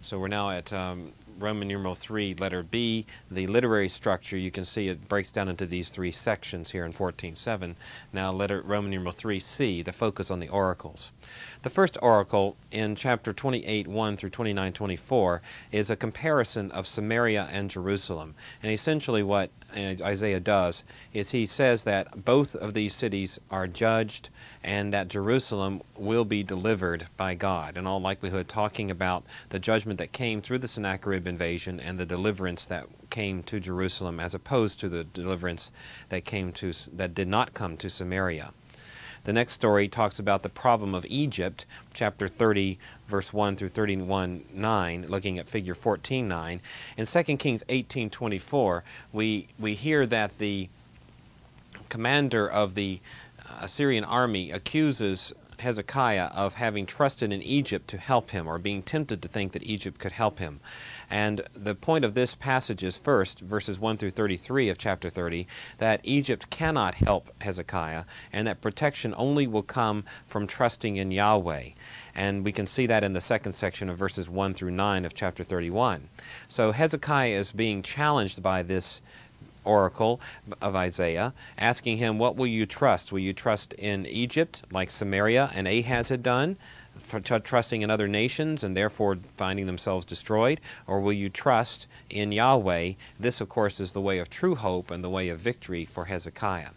So 0.02 0.20
we're 0.20 0.28
now 0.28 0.52
at 0.52 0.72
um, 0.72 1.12
Roman 1.40 1.68
numeral 1.68 1.96
3, 1.96 2.36
letter 2.36 2.62
B. 2.62 3.08
The 3.32 3.48
literary 3.48 3.90
structure, 3.90 4.38
you 4.38 4.52
can 4.52 4.64
see 4.64 4.90
it 4.90 5.08
breaks 5.08 5.32
down 5.32 5.50
into 5.50 5.66
these 5.66 5.90
three 5.90 6.12
sections 6.12 6.70
here 6.70 6.86
in 6.86 6.94
14.7. 6.94 7.76
Now, 8.14 8.32
letter 8.32 8.62
Roman 8.62 8.92
numeral 8.92 9.14
3c, 9.14 9.84
the 9.84 9.92
focus 9.92 10.30
on 10.30 10.40
the 10.40 10.50
oracles. 10.50 11.14
The 11.64 11.70
first 11.70 11.98
oracle 12.02 12.58
in 12.72 12.96
chapter 12.96 13.34
28, 13.34 13.88
1 13.88 14.18
through 14.18 14.30
29, 14.30 14.74
24 14.74 15.42
is 15.72 15.90
a 15.90 15.96
comparison 15.96 16.72
of 16.72 16.86
Samaria 16.86 17.50
and 17.52 17.70
Jerusalem. 17.70 18.36
And 18.62 18.72
essentially, 18.72 19.24
what 19.24 19.50
Isaiah 19.76 20.40
does 20.40 20.84
is 21.14 21.32
he 21.32 21.46
says 21.46 21.84
that 21.84 22.24
both 22.26 22.56
of 22.56 22.74
these 22.74 22.94
cities 22.94 23.40
are 23.50 23.68
judged 23.68 24.30
and 24.64 24.94
that 24.94 25.08
Jerusalem 25.08 25.82
will 25.98 26.26
be 26.26 26.44
delivered 26.44 27.08
by 27.16 27.36
God. 27.36 27.78
In 27.78 27.88
all 27.88 28.02
likelihood, 28.02 28.48
talking 28.48 28.92
about 28.92 29.24
the 29.50 29.60
judgment 29.60 30.00
that 30.00 30.12
came 30.12 30.42
through 30.42 30.60
the 30.60 30.68
Sennacherib 30.68 31.28
invasion 31.28 31.80
and 31.80 31.98
the 31.98 32.06
deliverance 32.06 32.66
that 32.66 32.88
came 33.10 33.42
to 33.44 33.60
Jerusalem 33.60 34.20
as 34.20 34.36
opposed 34.36 34.80
to 34.82 34.90
the 34.90 35.04
deliverance 35.04 35.72
that 36.10 36.26
came 36.26 36.52
to 36.54 36.74
that 36.94 37.16
did 37.16 37.28
not 37.28 37.54
come 37.54 37.78
to 37.78 37.90
Samaria. 37.90 38.52
The 39.24 39.34
next 39.34 39.54
story 39.54 39.88
talks 39.88 40.18
about 40.18 40.44
the 40.44 40.50
problem 40.50 40.96
of 40.96 41.06
Egypt, 41.10 41.66
chapter 41.94 42.28
30, 42.28 42.80
verse 43.08 43.34
1 43.34 43.58
through 43.58 43.68
31, 43.68 44.46
9, 44.54 45.06
looking 45.08 45.38
at 45.38 45.48
figure 45.50 45.76
14, 45.76 46.28
9. 46.28 46.62
In 46.96 47.06
2 47.06 47.24
Kings 47.38 47.64
18, 47.68 48.10
24, 48.10 48.84
we, 49.12 49.48
we 49.60 49.76
hear 49.76 50.06
that 50.06 50.38
the 50.38 50.70
commander 51.90 52.48
of 52.50 52.76
the 52.76 53.02
Assyrian 53.62 54.04
army 54.04 54.52
accuses 54.52 55.34
Hezekiah 55.60 56.28
of 56.34 56.56
having 56.56 56.86
trusted 56.86 57.34
in 57.34 57.42
Egypt 57.42 57.88
to 57.90 57.98
help 57.98 58.32
him 58.32 58.48
or 58.48 58.58
being 58.58 58.82
tempted 58.82 59.22
to 59.22 59.28
think 59.28 59.52
that 59.52 59.64
Egypt 59.64 60.00
could 60.00 60.12
help 60.12 60.40
him. 60.40 60.60
And 61.10 61.42
the 61.54 61.76
point 61.76 62.06
of 62.06 62.14
this 62.14 62.36
passage 62.36 62.84
is 62.84 62.98
first, 62.98 63.40
verses 63.42 63.80
1 63.80 63.98
through 63.98 64.12
33 64.12 64.70
of 64.70 64.78
chapter 64.78 65.10
30, 65.10 65.48
that 65.78 66.02
Egypt 66.04 66.50
cannot 66.50 66.96
help 66.96 67.30
Hezekiah 67.42 68.06
and 68.32 68.48
that 68.48 68.62
protection 68.62 69.14
only 69.18 69.48
will 69.48 69.64
come 69.64 70.06
from 70.26 70.48
trusting 70.48 70.98
in 70.98 71.12
Yahweh. 71.12 71.70
And 72.16 72.44
we 72.44 72.52
can 72.52 72.66
see 72.66 72.86
that 72.88 73.04
in 73.04 73.14
the 73.14 73.22
second 73.22 73.54
section 73.54 73.90
of 73.90 73.98
verses 73.98 74.30
1 74.30 74.54
through 74.54 74.72
9 74.72 75.06
of 75.06 75.14
chapter 75.14 75.44
31. 75.44 76.10
So 76.48 76.72
Hezekiah 76.72 77.38
is 77.38 77.52
being 77.52 77.82
challenged 77.82 78.42
by 78.42 78.64
this 78.64 79.02
oracle 79.64 80.20
of 80.62 80.76
Isaiah, 80.76 81.34
asking 81.58 81.98
him, 81.98 82.18
What 82.18 82.36
will 82.36 82.48
you 82.48 82.66
trust? 82.66 83.12
Will 83.12 83.20
you 83.20 83.34
trust 83.34 83.74
in 83.74 84.06
Egypt, 84.06 84.64
like 84.72 84.90
Samaria 84.90 85.52
and 85.54 85.68
Ahaz 85.68 86.10
had 86.10 86.24
done? 86.24 86.58
for 87.00 87.20
trusting 87.22 87.82
in 87.82 87.90
other 87.90 88.08
nations 88.08 88.64
and 88.64 88.76
therefore 88.76 89.18
finding 89.38 89.66
themselves 89.66 90.06
destroyed? 90.06 90.60
Or 90.88 91.00
will 91.00 91.14
you 91.14 91.30
trust 91.30 91.88
in 92.10 92.32
Yahweh? 92.32 92.94
This, 93.20 93.42
of 93.42 93.50
course, 93.50 93.80
is 93.80 93.92
the 93.92 94.02
way 94.02 94.20
of 94.20 94.30
true 94.30 94.56
hope 94.56 94.92
and 94.92 95.04
the 95.04 95.10
way 95.10 95.30
of 95.30 95.40
victory 95.40 95.86
for 95.86 96.06
Hezekiah. 96.06 96.72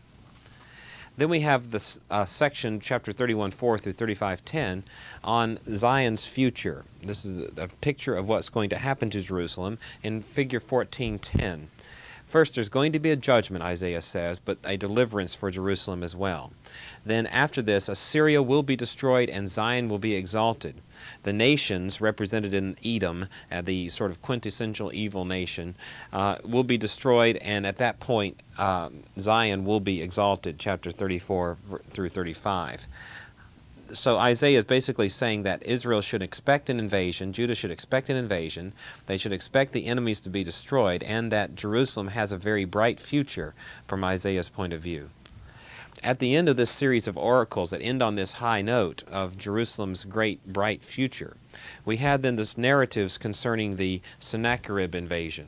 Then 1.17 1.29
we 1.29 1.41
have 1.41 1.71
this 1.71 2.01
uh, 2.11 2.25
section, 2.25 2.81
chapter 2.81 3.13
31 3.13 3.51
4 3.51 3.79
through 3.79 3.93
35 3.93 4.45
10, 4.45 4.85
on 5.23 5.59
Zion's 5.75 6.25
future. 6.25 6.85
This 7.03 7.27
is 7.27 7.51
a 7.59 7.69
picture 7.69 8.17
of 8.17 8.29
what's 8.29 8.49
going 8.49 8.71
to 8.71 8.79
happen 8.79 9.11
to 9.11 9.21
Jerusalem 9.21 9.79
in 10.03 10.23
figure 10.23 10.61
14 10.61 11.19
10. 11.19 11.69
First, 12.33 12.55
there's 12.55 12.71
going 12.71 12.93
to 12.93 12.99
be 12.99 13.11
a 13.11 13.17
judgment, 13.17 13.63
Isaiah 13.63 14.01
says, 14.01 14.39
but 14.39 14.57
a 14.65 14.79
deliverance 14.79 15.35
for 15.35 15.51
Jerusalem 15.51 16.03
as 16.03 16.17
well. 16.17 16.51
Then, 17.05 17.27
after 17.27 17.61
this, 17.61 17.91
Assyria 17.91 18.43
will 18.43 18.63
be 18.63 18.75
destroyed 18.75 19.29
and 19.29 19.47
Zion 19.47 19.91
will 19.91 19.99
be 19.99 20.15
exalted. 20.15 20.81
The 21.25 21.35
nations, 21.35 22.01
represented 22.01 22.55
in 22.55 22.79
Edom, 22.83 23.29
uh, 23.51 23.61
the 23.61 23.91
sort 23.91 24.11
of 24.11 24.23
quintessential 24.23 24.95
evil 24.95 25.27
nation, 25.27 25.77
uh, 26.11 26.39
will 26.43 26.65
be 26.65 26.79
destroyed, 26.79 27.37
and 27.37 27.67
at 27.67 27.77
that 27.77 28.01
point, 28.01 28.41
uh, 28.57 28.89
Zion 29.19 29.67
will 29.67 29.81
be 29.81 30.01
exalted, 30.01 30.59
chapter 30.59 30.91
34 30.91 31.59
through 31.91 32.09
35 32.09 32.89
so 33.93 34.19
Isaiah 34.19 34.59
is 34.59 34.65
basically 34.65 35.09
saying 35.09 35.43
that 35.43 35.63
Israel 35.65 36.01
should 36.01 36.23
expect 36.23 36.71
an 36.71 36.79
invasion, 36.79 37.33
Judah 37.33 37.55
should 37.55 37.71
expect 37.71 38.09
an 38.11 38.17
invasion, 38.17 38.73
they 39.07 39.17
should 39.17 39.33
expect 39.33 39.73
the 39.73 39.87
enemies 39.87 40.21
to 40.21 40.31
be 40.31 40.45
destroyed, 40.45 41.03
and 41.03 41.31
that 41.33 41.55
Jerusalem 41.55 42.09
has 42.09 42.33
a 42.33 42.37
very 42.37 42.65
bright 42.65 42.99
future 42.99 43.55
from 43.87 44.05
Isaiah's 44.05 44.49
point 44.49 44.73
of 44.73 44.81
view. 44.81 45.11
At 46.03 46.19
the 46.19 46.35
end 46.35 46.49
of 46.49 46.57
this 46.57 46.71
series 46.71 47.07
of 47.07 47.17
oracles 47.17 47.71
that 47.71 47.81
end 47.81 48.03
on 48.03 48.17
this 48.17 48.33
high 48.35 48.63
note 48.63 49.05
of 49.11 49.39
Jerusalem's 49.39 50.05
great 50.05 50.45
bright 50.47 50.83
future, 50.83 51.37
we 51.85 51.99
had 51.99 52.23
then 52.23 52.37
this 52.37 52.59
narratives 52.59 53.19
concerning 53.19 53.77
the 53.77 54.01
Sennacherib 54.19 54.95
invasion. 54.95 55.47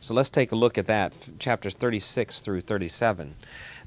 So 0.00 0.14
let's 0.14 0.28
take 0.28 0.52
a 0.52 0.56
look 0.56 0.78
at 0.78 0.86
that, 0.86 1.14
chapters 1.38 1.74
36 1.74 2.40
through 2.40 2.60
37. 2.60 3.34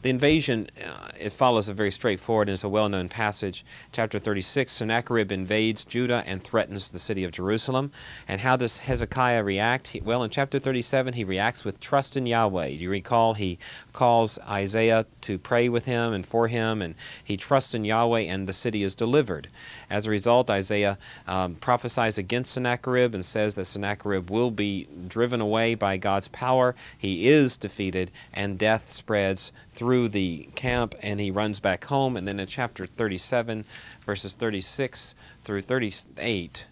The 0.01 0.10
invasion, 0.10 0.67
uh, 0.84 1.10
it 1.20 1.31
follows 1.31 1.70
a 1.70 1.75
very 1.75 1.91
straightforward 1.91 2.50
and 2.50 2.55
is 2.55 2.63
a 2.63 2.70
well 2.70 2.89
known 2.89 3.08
passage. 3.08 3.63
Chapter 3.91 4.17
36 4.17 4.72
Sennacherib 4.72 5.31
invades 5.31 5.86
Judah 5.86 6.24
and 6.25 6.41
threatens 6.41 6.89
the 6.89 6.98
city 6.98 7.24
of 7.24 7.31
Jerusalem. 7.31 7.91
And 8.27 8.41
how 8.41 8.55
does 8.55 8.79
Hezekiah 8.79 9.43
react? 9.43 9.89
He, 9.89 10.01
well, 10.01 10.24
in 10.24 10.31
chapter 10.31 10.58
37, 10.58 11.13
he 11.13 11.24
reacts 11.24 11.63
with 11.63 11.79
trust 11.79 12.17
in 12.17 12.25
Yahweh. 12.25 12.67
You 12.67 12.89
recall 12.89 13.36
he 13.36 13.60
calls 13.93 14.39
Isaiah 14.39 15.05
to 15.22 15.38
pray 15.38 15.70
with 15.70 15.86
him 15.86 16.13
and 16.13 16.25
for 16.25 16.48
him, 16.48 16.81
and 16.81 16.96
he 17.24 17.38
trusts 17.38 17.75
in 17.75 17.86
Yahweh, 17.86 18.22
and 18.22 18.48
the 18.48 18.53
city 18.53 18.81
is 18.81 18.96
delivered. 18.96 19.50
As 19.88 20.08
a 20.08 20.10
result, 20.10 20.50
Isaiah 20.50 20.98
um, 21.27 21.55
prophesies 21.55 22.17
against 22.17 22.53
Sennacherib 22.53 23.13
and 23.13 23.24
says 23.24 23.53
that 23.53 23.65
Sennacherib 23.65 24.31
will 24.31 24.50
be 24.50 24.88
driven 25.08 25.41
away 25.41 25.75
by 25.75 25.98
God's 25.98 26.27
power. 26.29 26.74
He 26.98 27.27
is 27.27 27.55
defeated, 27.55 28.10
and 28.34 28.58
death 28.58 28.89
spreads 28.89 29.51
through 29.70 29.90
the 30.07 30.50
camp, 30.55 30.95
and 31.01 31.19
he 31.19 31.31
runs 31.31 31.60
back 31.60 31.86
home. 31.86 32.17
And 32.17 32.27
then 32.27 32.39
in 32.39 32.48
chapter 32.48 32.86
37, 32.86 33.65
verses 34.05 34.33
36 34.33 35.15
through 35.43 35.62
38, 35.62 36.67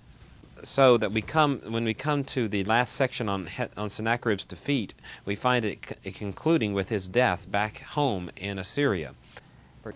so 0.63 0.97
that 0.97 1.11
we 1.11 1.21
come 1.21 1.59
when 1.67 1.85
we 1.85 1.93
come 1.93 2.23
to 2.25 2.47
the 2.47 2.63
last 2.65 2.93
section 2.93 3.29
on 3.29 3.47
on 3.77 3.89
Sennacherib's 3.89 4.45
defeat, 4.45 4.93
we 5.25 5.35
find 5.35 5.65
it, 5.65 5.97
it 6.03 6.15
concluding 6.15 6.73
with 6.73 6.89
his 6.89 7.07
death 7.07 7.49
back 7.49 7.81
home 7.81 8.29
in 8.35 8.59
Assyria. 8.59 9.13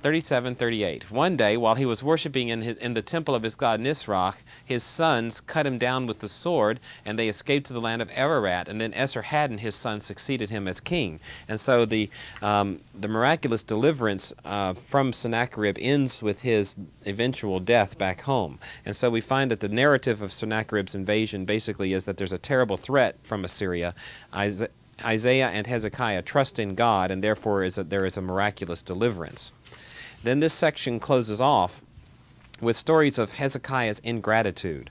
37 0.01 0.55
38. 0.55 1.11
One 1.11 1.37
day, 1.37 1.57
while 1.57 1.75
he 1.75 1.85
was 1.85 2.01
worshiping 2.03 2.49
in, 2.49 2.61
his, 2.61 2.77
in 2.77 2.93
the 2.93 3.01
temple 3.01 3.35
of 3.35 3.43
his 3.43 3.55
god 3.55 3.79
Nisroch, 3.79 4.43
his 4.63 4.83
sons 4.83 5.41
cut 5.41 5.65
him 5.65 5.77
down 5.77 6.07
with 6.07 6.19
the 6.19 6.27
sword, 6.27 6.79
and 7.05 7.17
they 7.17 7.29
escaped 7.29 7.67
to 7.67 7.73
the 7.73 7.81
land 7.81 8.01
of 8.01 8.09
Ararat. 8.13 8.67
And 8.67 8.79
then 8.79 8.93
Esarhaddon, 8.93 9.59
his 9.59 9.75
son, 9.75 9.99
succeeded 9.99 10.49
him 10.49 10.67
as 10.67 10.79
king. 10.79 11.19
And 11.47 11.59
so 11.59 11.85
the, 11.85 12.09
um, 12.41 12.79
the 12.93 13.07
miraculous 13.07 13.63
deliverance 13.63 14.33
uh, 14.45 14.73
from 14.73 15.13
Sennacherib 15.13 15.77
ends 15.79 16.21
with 16.21 16.41
his 16.41 16.75
eventual 17.05 17.59
death 17.59 17.97
back 17.97 18.21
home. 18.21 18.59
And 18.85 18.95
so 18.95 19.09
we 19.09 19.21
find 19.21 19.51
that 19.51 19.59
the 19.59 19.69
narrative 19.69 20.21
of 20.21 20.31
Sennacherib's 20.31 20.95
invasion 20.95 21.45
basically 21.45 21.93
is 21.93 22.05
that 22.05 22.17
there's 22.17 22.33
a 22.33 22.37
terrible 22.37 22.77
threat 22.77 23.17
from 23.23 23.45
Assyria. 23.45 23.93
And 24.99 25.67
Hezekiah 25.67 26.21
trust 26.21 26.59
in 26.59 26.75
God, 26.75 27.11
and 27.11 27.23
therefore 27.23 27.63
is 27.63 27.77
a, 27.77 27.83
there 27.83 28.05
is 28.05 28.17
a 28.17 28.21
miraculous 28.21 28.81
deliverance. 28.81 29.51
Then 30.23 30.39
this 30.39 30.53
section 30.53 30.99
closes 30.99 31.41
off 31.41 31.83
with 32.61 32.75
stories 32.75 33.17
of 33.17 33.33
Hezekiah's 33.33 33.99
ingratitude. 33.99 34.89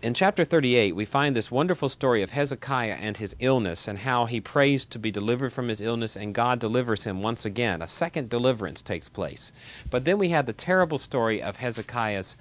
In 0.00 0.14
chapter 0.14 0.44
38, 0.44 0.94
we 0.94 1.04
find 1.04 1.34
this 1.34 1.50
wonderful 1.50 1.88
story 1.88 2.22
of 2.22 2.30
Hezekiah 2.30 2.98
and 3.00 3.16
his 3.16 3.34
illness 3.40 3.88
and 3.88 3.98
how 3.98 4.26
he 4.26 4.40
prays 4.40 4.84
to 4.86 4.98
be 4.98 5.10
delivered 5.10 5.52
from 5.52 5.66
his 5.68 5.80
illness, 5.80 6.14
and 6.14 6.34
God 6.34 6.60
delivers 6.60 7.02
him 7.02 7.20
once 7.20 7.44
again. 7.44 7.82
A 7.82 7.86
second 7.88 8.28
deliverance 8.30 8.80
takes 8.80 9.08
place. 9.08 9.50
But 9.90 10.04
then 10.04 10.18
we 10.18 10.28
have 10.28 10.46
the 10.46 10.52
terrible 10.52 10.98
story 10.98 11.42
of 11.42 11.56
Hezekiah's 11.56 12.36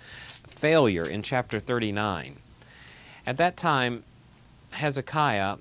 failure 0.48 1.06
in 1.06 1.24
chapter 1.24 1.60
39. 1.60 2.38
At 3.26 3.38
that 3.38 3.58
time, 3.58 4.04
Hezekiah 4.72 5.58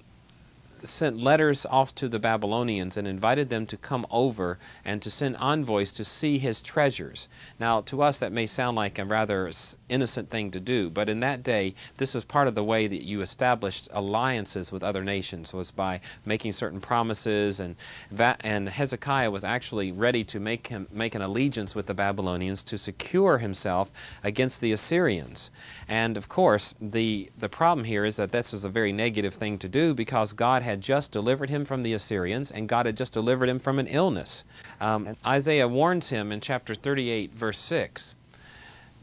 sent 0.89 1.19
letters 1.19 1.67
off 1.67 1.95
to 1.97 2.09
the 2.09 2.19
Babylonians 2.19 2.97
and 2.97 3.07
invited 3.07 3.49
them 3.49 3.67
to 3.67 3.77
come 3.77 4.07
over 4.11 4.59
and 4.85 5.03
to 5.03 5.11
send 5.11 5.37
envoys 5.37 5.93
to 5.93 6.05
see 6.05 6.39
his 6.39 6.63
treasures. 6.63 7.29
Now, 7.59 7.81
to 7.83 8.03
us, 8.03 8.19
that 8.19 8.33
may 8.33 8.47
sound 8.47 8.77
like 8.77 8.99
a 8.99 9.05
rather 9.05 9.51
innocent 9.89 10.31
thing 10.31 10.51
to 10.51 10.61
do, 10.61 10.91
but 10.91 11.09
in 11.09 11.21
that 11.21 11.43
day, 11.43 11.75
this 11.97 12.15
was 12.15 12.25
part 12.25 12.49
of 12.49 12.55
the 12.55 12.65
way 12.65 12.87
that 12.87 13.05
you 13.05 13.21
established 13.21 13.89
alliances 13.93 14.73
with 14.73 14.83
other 14.83 15.05
nations, 15.05 15.53
was 15.53 15.71
by 15.71 16.01
making 16.25 16.53
certain 16.53 16.81
promises, 16.81 17.61
and 17.61 17.77
that, 18.11 18.41
and 18.45 18.69
Hezekiah 18.69 19.31
was 19.31 19.45
actually 19.45 19.93
ready 19.93 20.25
to 20.25 20.41
make 20.41 20.69
him 20.69 20.87
make 20.91 21.15
an 21.15 21.23
allegiance 21.23 21.75
with 21.75 21.87
the 21.87 21.95
Babylonians 21.95 22.63
to 22.65 22.79
secure 22.79 23.39
himself 23.39 23.93
against 24.25 24.61
the 24.61 24.73
Assyrians. 24.73 25.51
And 25.89 26.17
of 26.17 26.29
course, 26.29 26.75
the 26.81 27.31
the 27.39 27.49
problem 27.49 27.85
here 27.85 28.05
is 28.05 28.17
that 28.17 28.33
this 28.33 28.53
is 28.53 28.65
a 28.65 28.69
very 28.69 28.93
negative 28.93 29.35
thing 29.35 29.59
to 29.59 29.69
do 29.69 29.95
because 29.95 30.33
God 30.33 30.63
had 30.63 30.81
just 30.81 31.11
delivered 31.13 31.51
him 31.51 31.65
from 31.65 31.83
the 31.83 31.95
Assyrians, 31.95 32.51
and 32.51 32.69
God 32.69 32.87
had 32.87 32.97
just 32.97 33.13
delivered 33.13 33.49
him 33.49 33.59
from 33.59 33.79
an 33.79 33.87
illness. 33.87 34.45
Um, 34.81 35.17
Isaiah 35.25 35.69
warns 35.69 36.09
him 36.09 36.33
in 36.33 36.41
chapter 36.41 36.75
38, 36.75 37.33
verse 37.35 37.59
6 37.59 38.17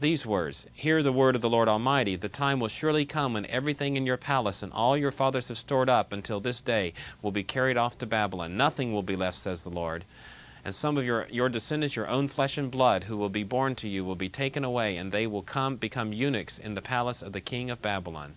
these 0.00 0.26
words 0.26 0.66
Hear 0.72 1.02
the 1.02 1.12
word 1.12 1.36
of 1.36 1.40
the 1.40 1.48
Lord 1.48 1.68
Almighty. 1.68 2.16
The 2.16 2.28
time 2.28 2.58
will 2.58 2.68
surely 2.68 3.04
come 3.04 3.34
when 3.34 3.46
everything 3.46 3.96
in 3.96 4.06
your 4.06 4.16
palace 4.16 4.62
and 4.62 4.72
all 4.72 4.96
your 4.96 5.12
fathers 5.12 5.48
have 5.48 5.58
stored 5.58 5.88
up 5.88 6.12
until 6.12 6.40
this 6.40 6.60
day 6.60 6.92
will 7.22 7.30
be 7.30 7.44
carried 7.44 7.76
off 7.76 7.96
to 7.98 8.06
Babylon. 8.06 8.56
Nothing 8.56 8.92
will 8.92 9.04
be 9.04 9.14
left, 9.14 9.36
says 9.36 9.62
the 9.62 9.70
Lord. 9.70 10.04
And 10.64 10.74
some 10.74 10.96
of 10.96 11.04
your, 11.04 11.28
your 11.30 11.48
descendants, 11.48 11.94
your 11.94 12.08
own 12.08 12.26
flesh 12.26 12.58
and 12.58 12.70
blood, 12.70 13.04
who 13.04 13.16
will 13.16 13.28
be 13.28 13.44
born 13.44 13.74
to 13.76 13.88
you, 13.88 14.04
will 14.04 14.16
be 14.16 14.28
taken 14.28 14.64
away, 14.64 14.96
and 14.96 15.12
they 15.12 15.26
will 15.26 15.42
come 15.42 15.76
become 15.76 16.12
eunuchs 16.12 16.58
in 16.58 16.74
the 16.74 16.82
palace 16.82 17.22
of 17.22 17.32
the 17.32 17.40
king 17.40 17.70
of 17.70 17.80
Babylon. 17.80 18.34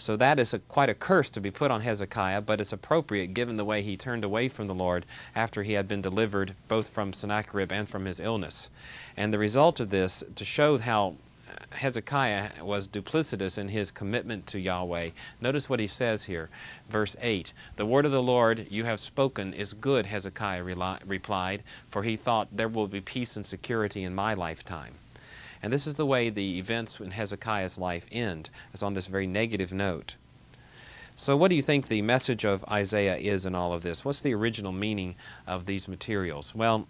So 0.00 0.16
that 0.16 0.38
is 0.38 0.54
a, 0.54 0.60
quite 0.60 0.88
a 0.88 0.94
curse 0.94 1.28
to 1.28 1.42
be 1.42 1.50
put 1.50 1.70
on 1.70 1.82
Hezekiah, 1.82 2.40
but 2.40 2.58
it's 2.58 2.72
appropriate 2.72 3.34
given 3.34 3.56
the 3.56 3.66
way 3.66 3.82
he 3.82 3.98
turned 3.98 4.24
away 4.24 4.48
from 4.48 4.66
the 4.66 4.74
Lord 4.74 5.04
after 5.34 5.62
he 5.62 5.74
had 5.74 5.86
been 5.86 6.00
delivered 6.00 6.54
both 6.68 6.88
from 6.88 7.12
Sennacherib 7.12 7.70
and 7.70 7.86
from 7.86 8.06
his 8.06 8.18
illness. 8.18 8.70
And 9.14 9.30
the 9.30 9.38
result 9.38 9.78
of 9.78 9.90
this, 9.90 10.24
to 10.36 10.42
show 10.42 10.78
how 10.78 11.16
Hezekiah 11.72 12.64
was 12.64 12.88
duplicitous 12.88 13.58
in 13.58 13.68
his 13.68 13.90
commitment 13.90 14.46
to 14.46 14.58
Yahweh. 14.58 15.10
Notice 15.38 15.68
what 15.68 15.80
he 15.80 15.86
says 15.86 16.24
here, 16.24 16.48
verse 16.88 17.14
8 17.20 17.52
The 17.76 17.84
word 17.84 18.06
of 18.06 18.12
the 18.12 18.22
Lord 18.22 18.68
you 18.70 18.84
have 18.84 19.00
spoken 19.00 19.52
is 19.52 19.74
good, 19.74 20.06
Hezekiah 20.06 20.64
replied, 21.04 21.62
for 21.90 22.04
he 22.04 22.16
thought 22.16 22.48
there 22.50 22.68
will 22.68 22.88
be 22.88 23.02
peace 23.02 23.36
and 23.36 23.44
security 23.44 24.04
in 24.04 24.14
my 24.14 24.32
lifetime. 24.32 24.94
And 25.62 25.72
this 25.72 25.86
is 25.86 25.94
the 25.94 26.06
way 26.06 26.30
the 26.30 26.58
events 26.58 27.00
in 27.00 27.10
Hezekiah's 27.10 27.78
life 27.78 28.06
end, 28.10 28.50
is 28.72 28.82
on 28.82 28.94
this 28.94 29.06
very 29.06 29.26
negative 29.26 29.72
note. 29.72 30.16
So, 31.16 31.36
what 31.36 31.48
do 31.48 31.54
you 31.54 31.62
think 31.62 31.88
the 31.88 32.00
message 32.00 32.46
of 32.46 32.64
Isaiah 32.64 33.16
is 33.16 33.44
in 33.44 33.54
all 33.54 33.74
of 33.74 33.82
this? 33.82 34.04
What's 34.04 34.20
the 34.20 34.32
original 34.32 34.72
meaning 34.72 35.16
of 35.46 35.66
these 35.66 35.86
materials? 35.86 36.54
Well, 36.54 36.88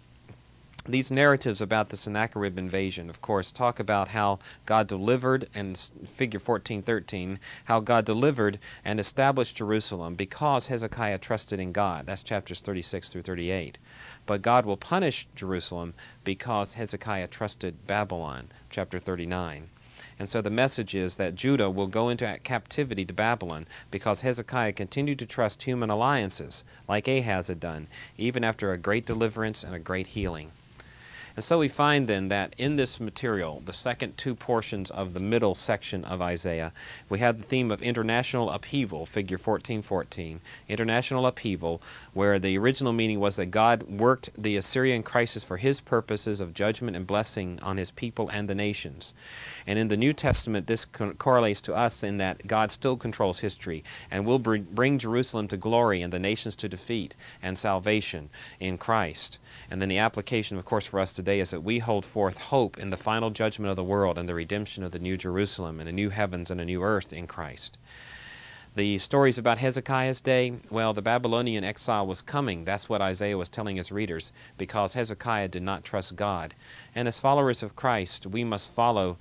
these 0.87 1.11
narratives 1.11 1.61
about 1.61 1.89
the 1.89 1.97
Sennacherib 1.97 2.57
invasion, 2.57 3.09
of 3.09 3.21
course, 3.21 3.51
talk 3.51 3.79
about 3.79 4.07
how 4.07 4.39
God 4.65 4.87
delivered, 4.87 5.47
and 5.53 5.77
figure 5.77 6.39
1413, 6.39 7.39
how 7.65 7.79
God 7.81 8.05
delivered 8.05 8.57
and 8.83 8.99
established 8.99 9.57
Jerusalem 9.57 10.15
because 10.15 10.67
Hezekiah 10.67 11.19
trusted 11.19 11.59
in 11.59 11.71
God. 11.71 12.07
That's 12.07 12.23
chapters 12.23 12.61
36 12.61 13.09
through 13.09 13.21
38. 13.21 13.77
But 14.25 14.41
God 14.41 14.65
will 14.65 14.77
punish 14.77 15.27
Jerusalem 15.35 15.93
because 16.23 16.73
Hezekiah 16.73 17.27
trusted 17.27 17.87
Babylon, 17.87 18.49
chapter 18.69 18.99
39. 18.99 19.69
And 20.19 20.29
so 20.29 20.41
the 20.41 20.49
message 20.49 20.93
is 20.93 21.15
that 21.15 21.35
Judah 21.35 21.69
will 21.69 21.87
go 21.87 22.09
into 22.09 22.39
captivity 22.43 23.05
to 23.05 23.13
Babylon 23.13 23.67
because 23.89 24.21
Hezekiah 24.21 24.73
continued 24.73 25.19
to 25.19 25.25
trust 25.25 25.63
human 25.63 25.89
alliances, 25.89 26.63
like 26.87 27.07
Ahaz 27.07 27.47
had 27.47 27.59
done, 27.59 27.87
even 28.17 28.43
after 28.43 28.71
a 28.71 28.77
great 28.77 29.05
deliverance 29.05 29.63
and 29.63 29.73
a 29.73 29.79
great 29.79 30.07
healing. 30.07 30.51
And 31.35 31.43
so 31.43 31.59
we 31.59 31.67
find 31.67 32.07
then 32.07 32.27
that 32.27 32.53
in 32.57 32.75
this 32.75 32.99
material, 32.99 33.61
the 33.65 33.73
second 33.73 34.17
two 34.17 34.35
portions 34.35 34.91
of 34.91 35.13
the 35.13 35.19
middle 35.19 35.55
section 35.55 36.03
of 36.05 36.21
Isaiah, 36.21 36.73
we 37.09 37.19
have 37.19 37.37
the 37.37 37.43
theme 37.45 37.71
of 37.71 37.81
international 37.81 38.49
upheaval, 38.49 39.05
figure 39.05 39.37
1414. 39.37 40.41
International 40.67 41.25
upheaval, 41.25 41.81
where 42.13 42.39
the 42.39 42.57
original 42.57 42.93
meaning 42.93 43.19
was 43.19 43.37
that 43.37 43.47
God 43.47 43.83
worked 43.83 44.29
the 44.37 44.57
Assyrian 44.57 45.03
crisis 45.03 45.43
for 45.43 45.57
his 45.57 45.79
purposes 45.79 46.41
of 46.41 46.53
judgment 46.53 46.97
and 46.97 47.07
blessing 47.07 47.59
on 47.61 47.77
his 47.77 47.91
people 47.91 48.29
and 48.29 48.49
the 48.49 48.55
nations. 48.55 49.13
And 49.65 49.79
in 49.79 49.87
the 49.87 49.97
New 49.97 50.13
Testament, 50.13 50.67
this 50.67 50.85
co- 50.85 51.13
correlates 51.13 51.61
to 51.61 51.75
us 51.75 52.03
in 52.03 52.17
that 52.17 52.47
God 52.47 52.71
still 52.71 52.97
controls 52.97 53.39
history 53.39 53.83
and 54.09 54.25
will 54.25 54.39
br- 54.39 54.57
bring 54.57 54.97
Jerusalem 54.97 55.47
to 55.49 55.57
glory 55.57 56.01
and 56.01 56.11
the 56.11 56.19
nations 56.19 56.55
to 56.57 56.69
defeat 56.69 57.15
and 57.41 57.57
salvation 57.57 58.29
in 58.59 58.77
Christ. 58.77 59.37
And 59.69 59.81
then 59.81 59.89
the 59.89 59.99
application, 59.99 60.57
of 60.57 60.65
course, 60.65 60.85
for 60.85 60.99
us 60.99 61.13
today 61.21 61.39
is 61.39 61.51
that 61.51 61.61
we 61.61 61.77
hold 61.77 62.03
forth 62.03 62.39
hope 62.39 62.79
in 62.79 62.89
the 62.89 62.97
final 62.97 63.29
judgment 63.29 63.69
of 63.69 63.75
the 63.75 63.83
world 63.83 64.17
and 64.17 64.27
the 64.27 64.33
redemption 64.33 64.83
of 64.83 64.91
the 64.91 64.97
new 64.97 65.15
Jerusalem 65.15 65.79
and 65.79 65.87
a 65.87 65.91
new 65.91 66.09
heavens 66.09 66.49
and 66.49 66.59
a 66.59 66.65
new 66.65 66.81
earth 66.81 67.13
in 67.13 67.27
Christ. 67.27 67.77
The 68.73 68.97
stories 68.97 69.37
about 69.37 69.59
Hezekiah's 69.59 70.19
day, 70.19 70.53
well, 70.71 70.93
the 70.93 71.01
Babylonian 71.03 71.63
exile 71.63 72.07
was 72.07 72.23
coming. 72.23 72.65
That's 72.65 72.89
what 72.89 73.03
Isaiah 73.03 73.37
was 73.37 73.49
telling 73.49 73.75
his 73.75 73.91
readers, 73.91 74.31
because 74.57 74.93
Hezekiah 74.93 75.49
did 75.49 75.61
not 75.61 75.83
trust 75.83 76.15
God. 76.15 76.55
And 76.95 77.07
as 77.07 77.19
followers 77.19 77.61
of 77.61 77.75
Christ, 77.75 78.25
we 78.25 78.43
must 78.43 78.71
follow 78.71 79.19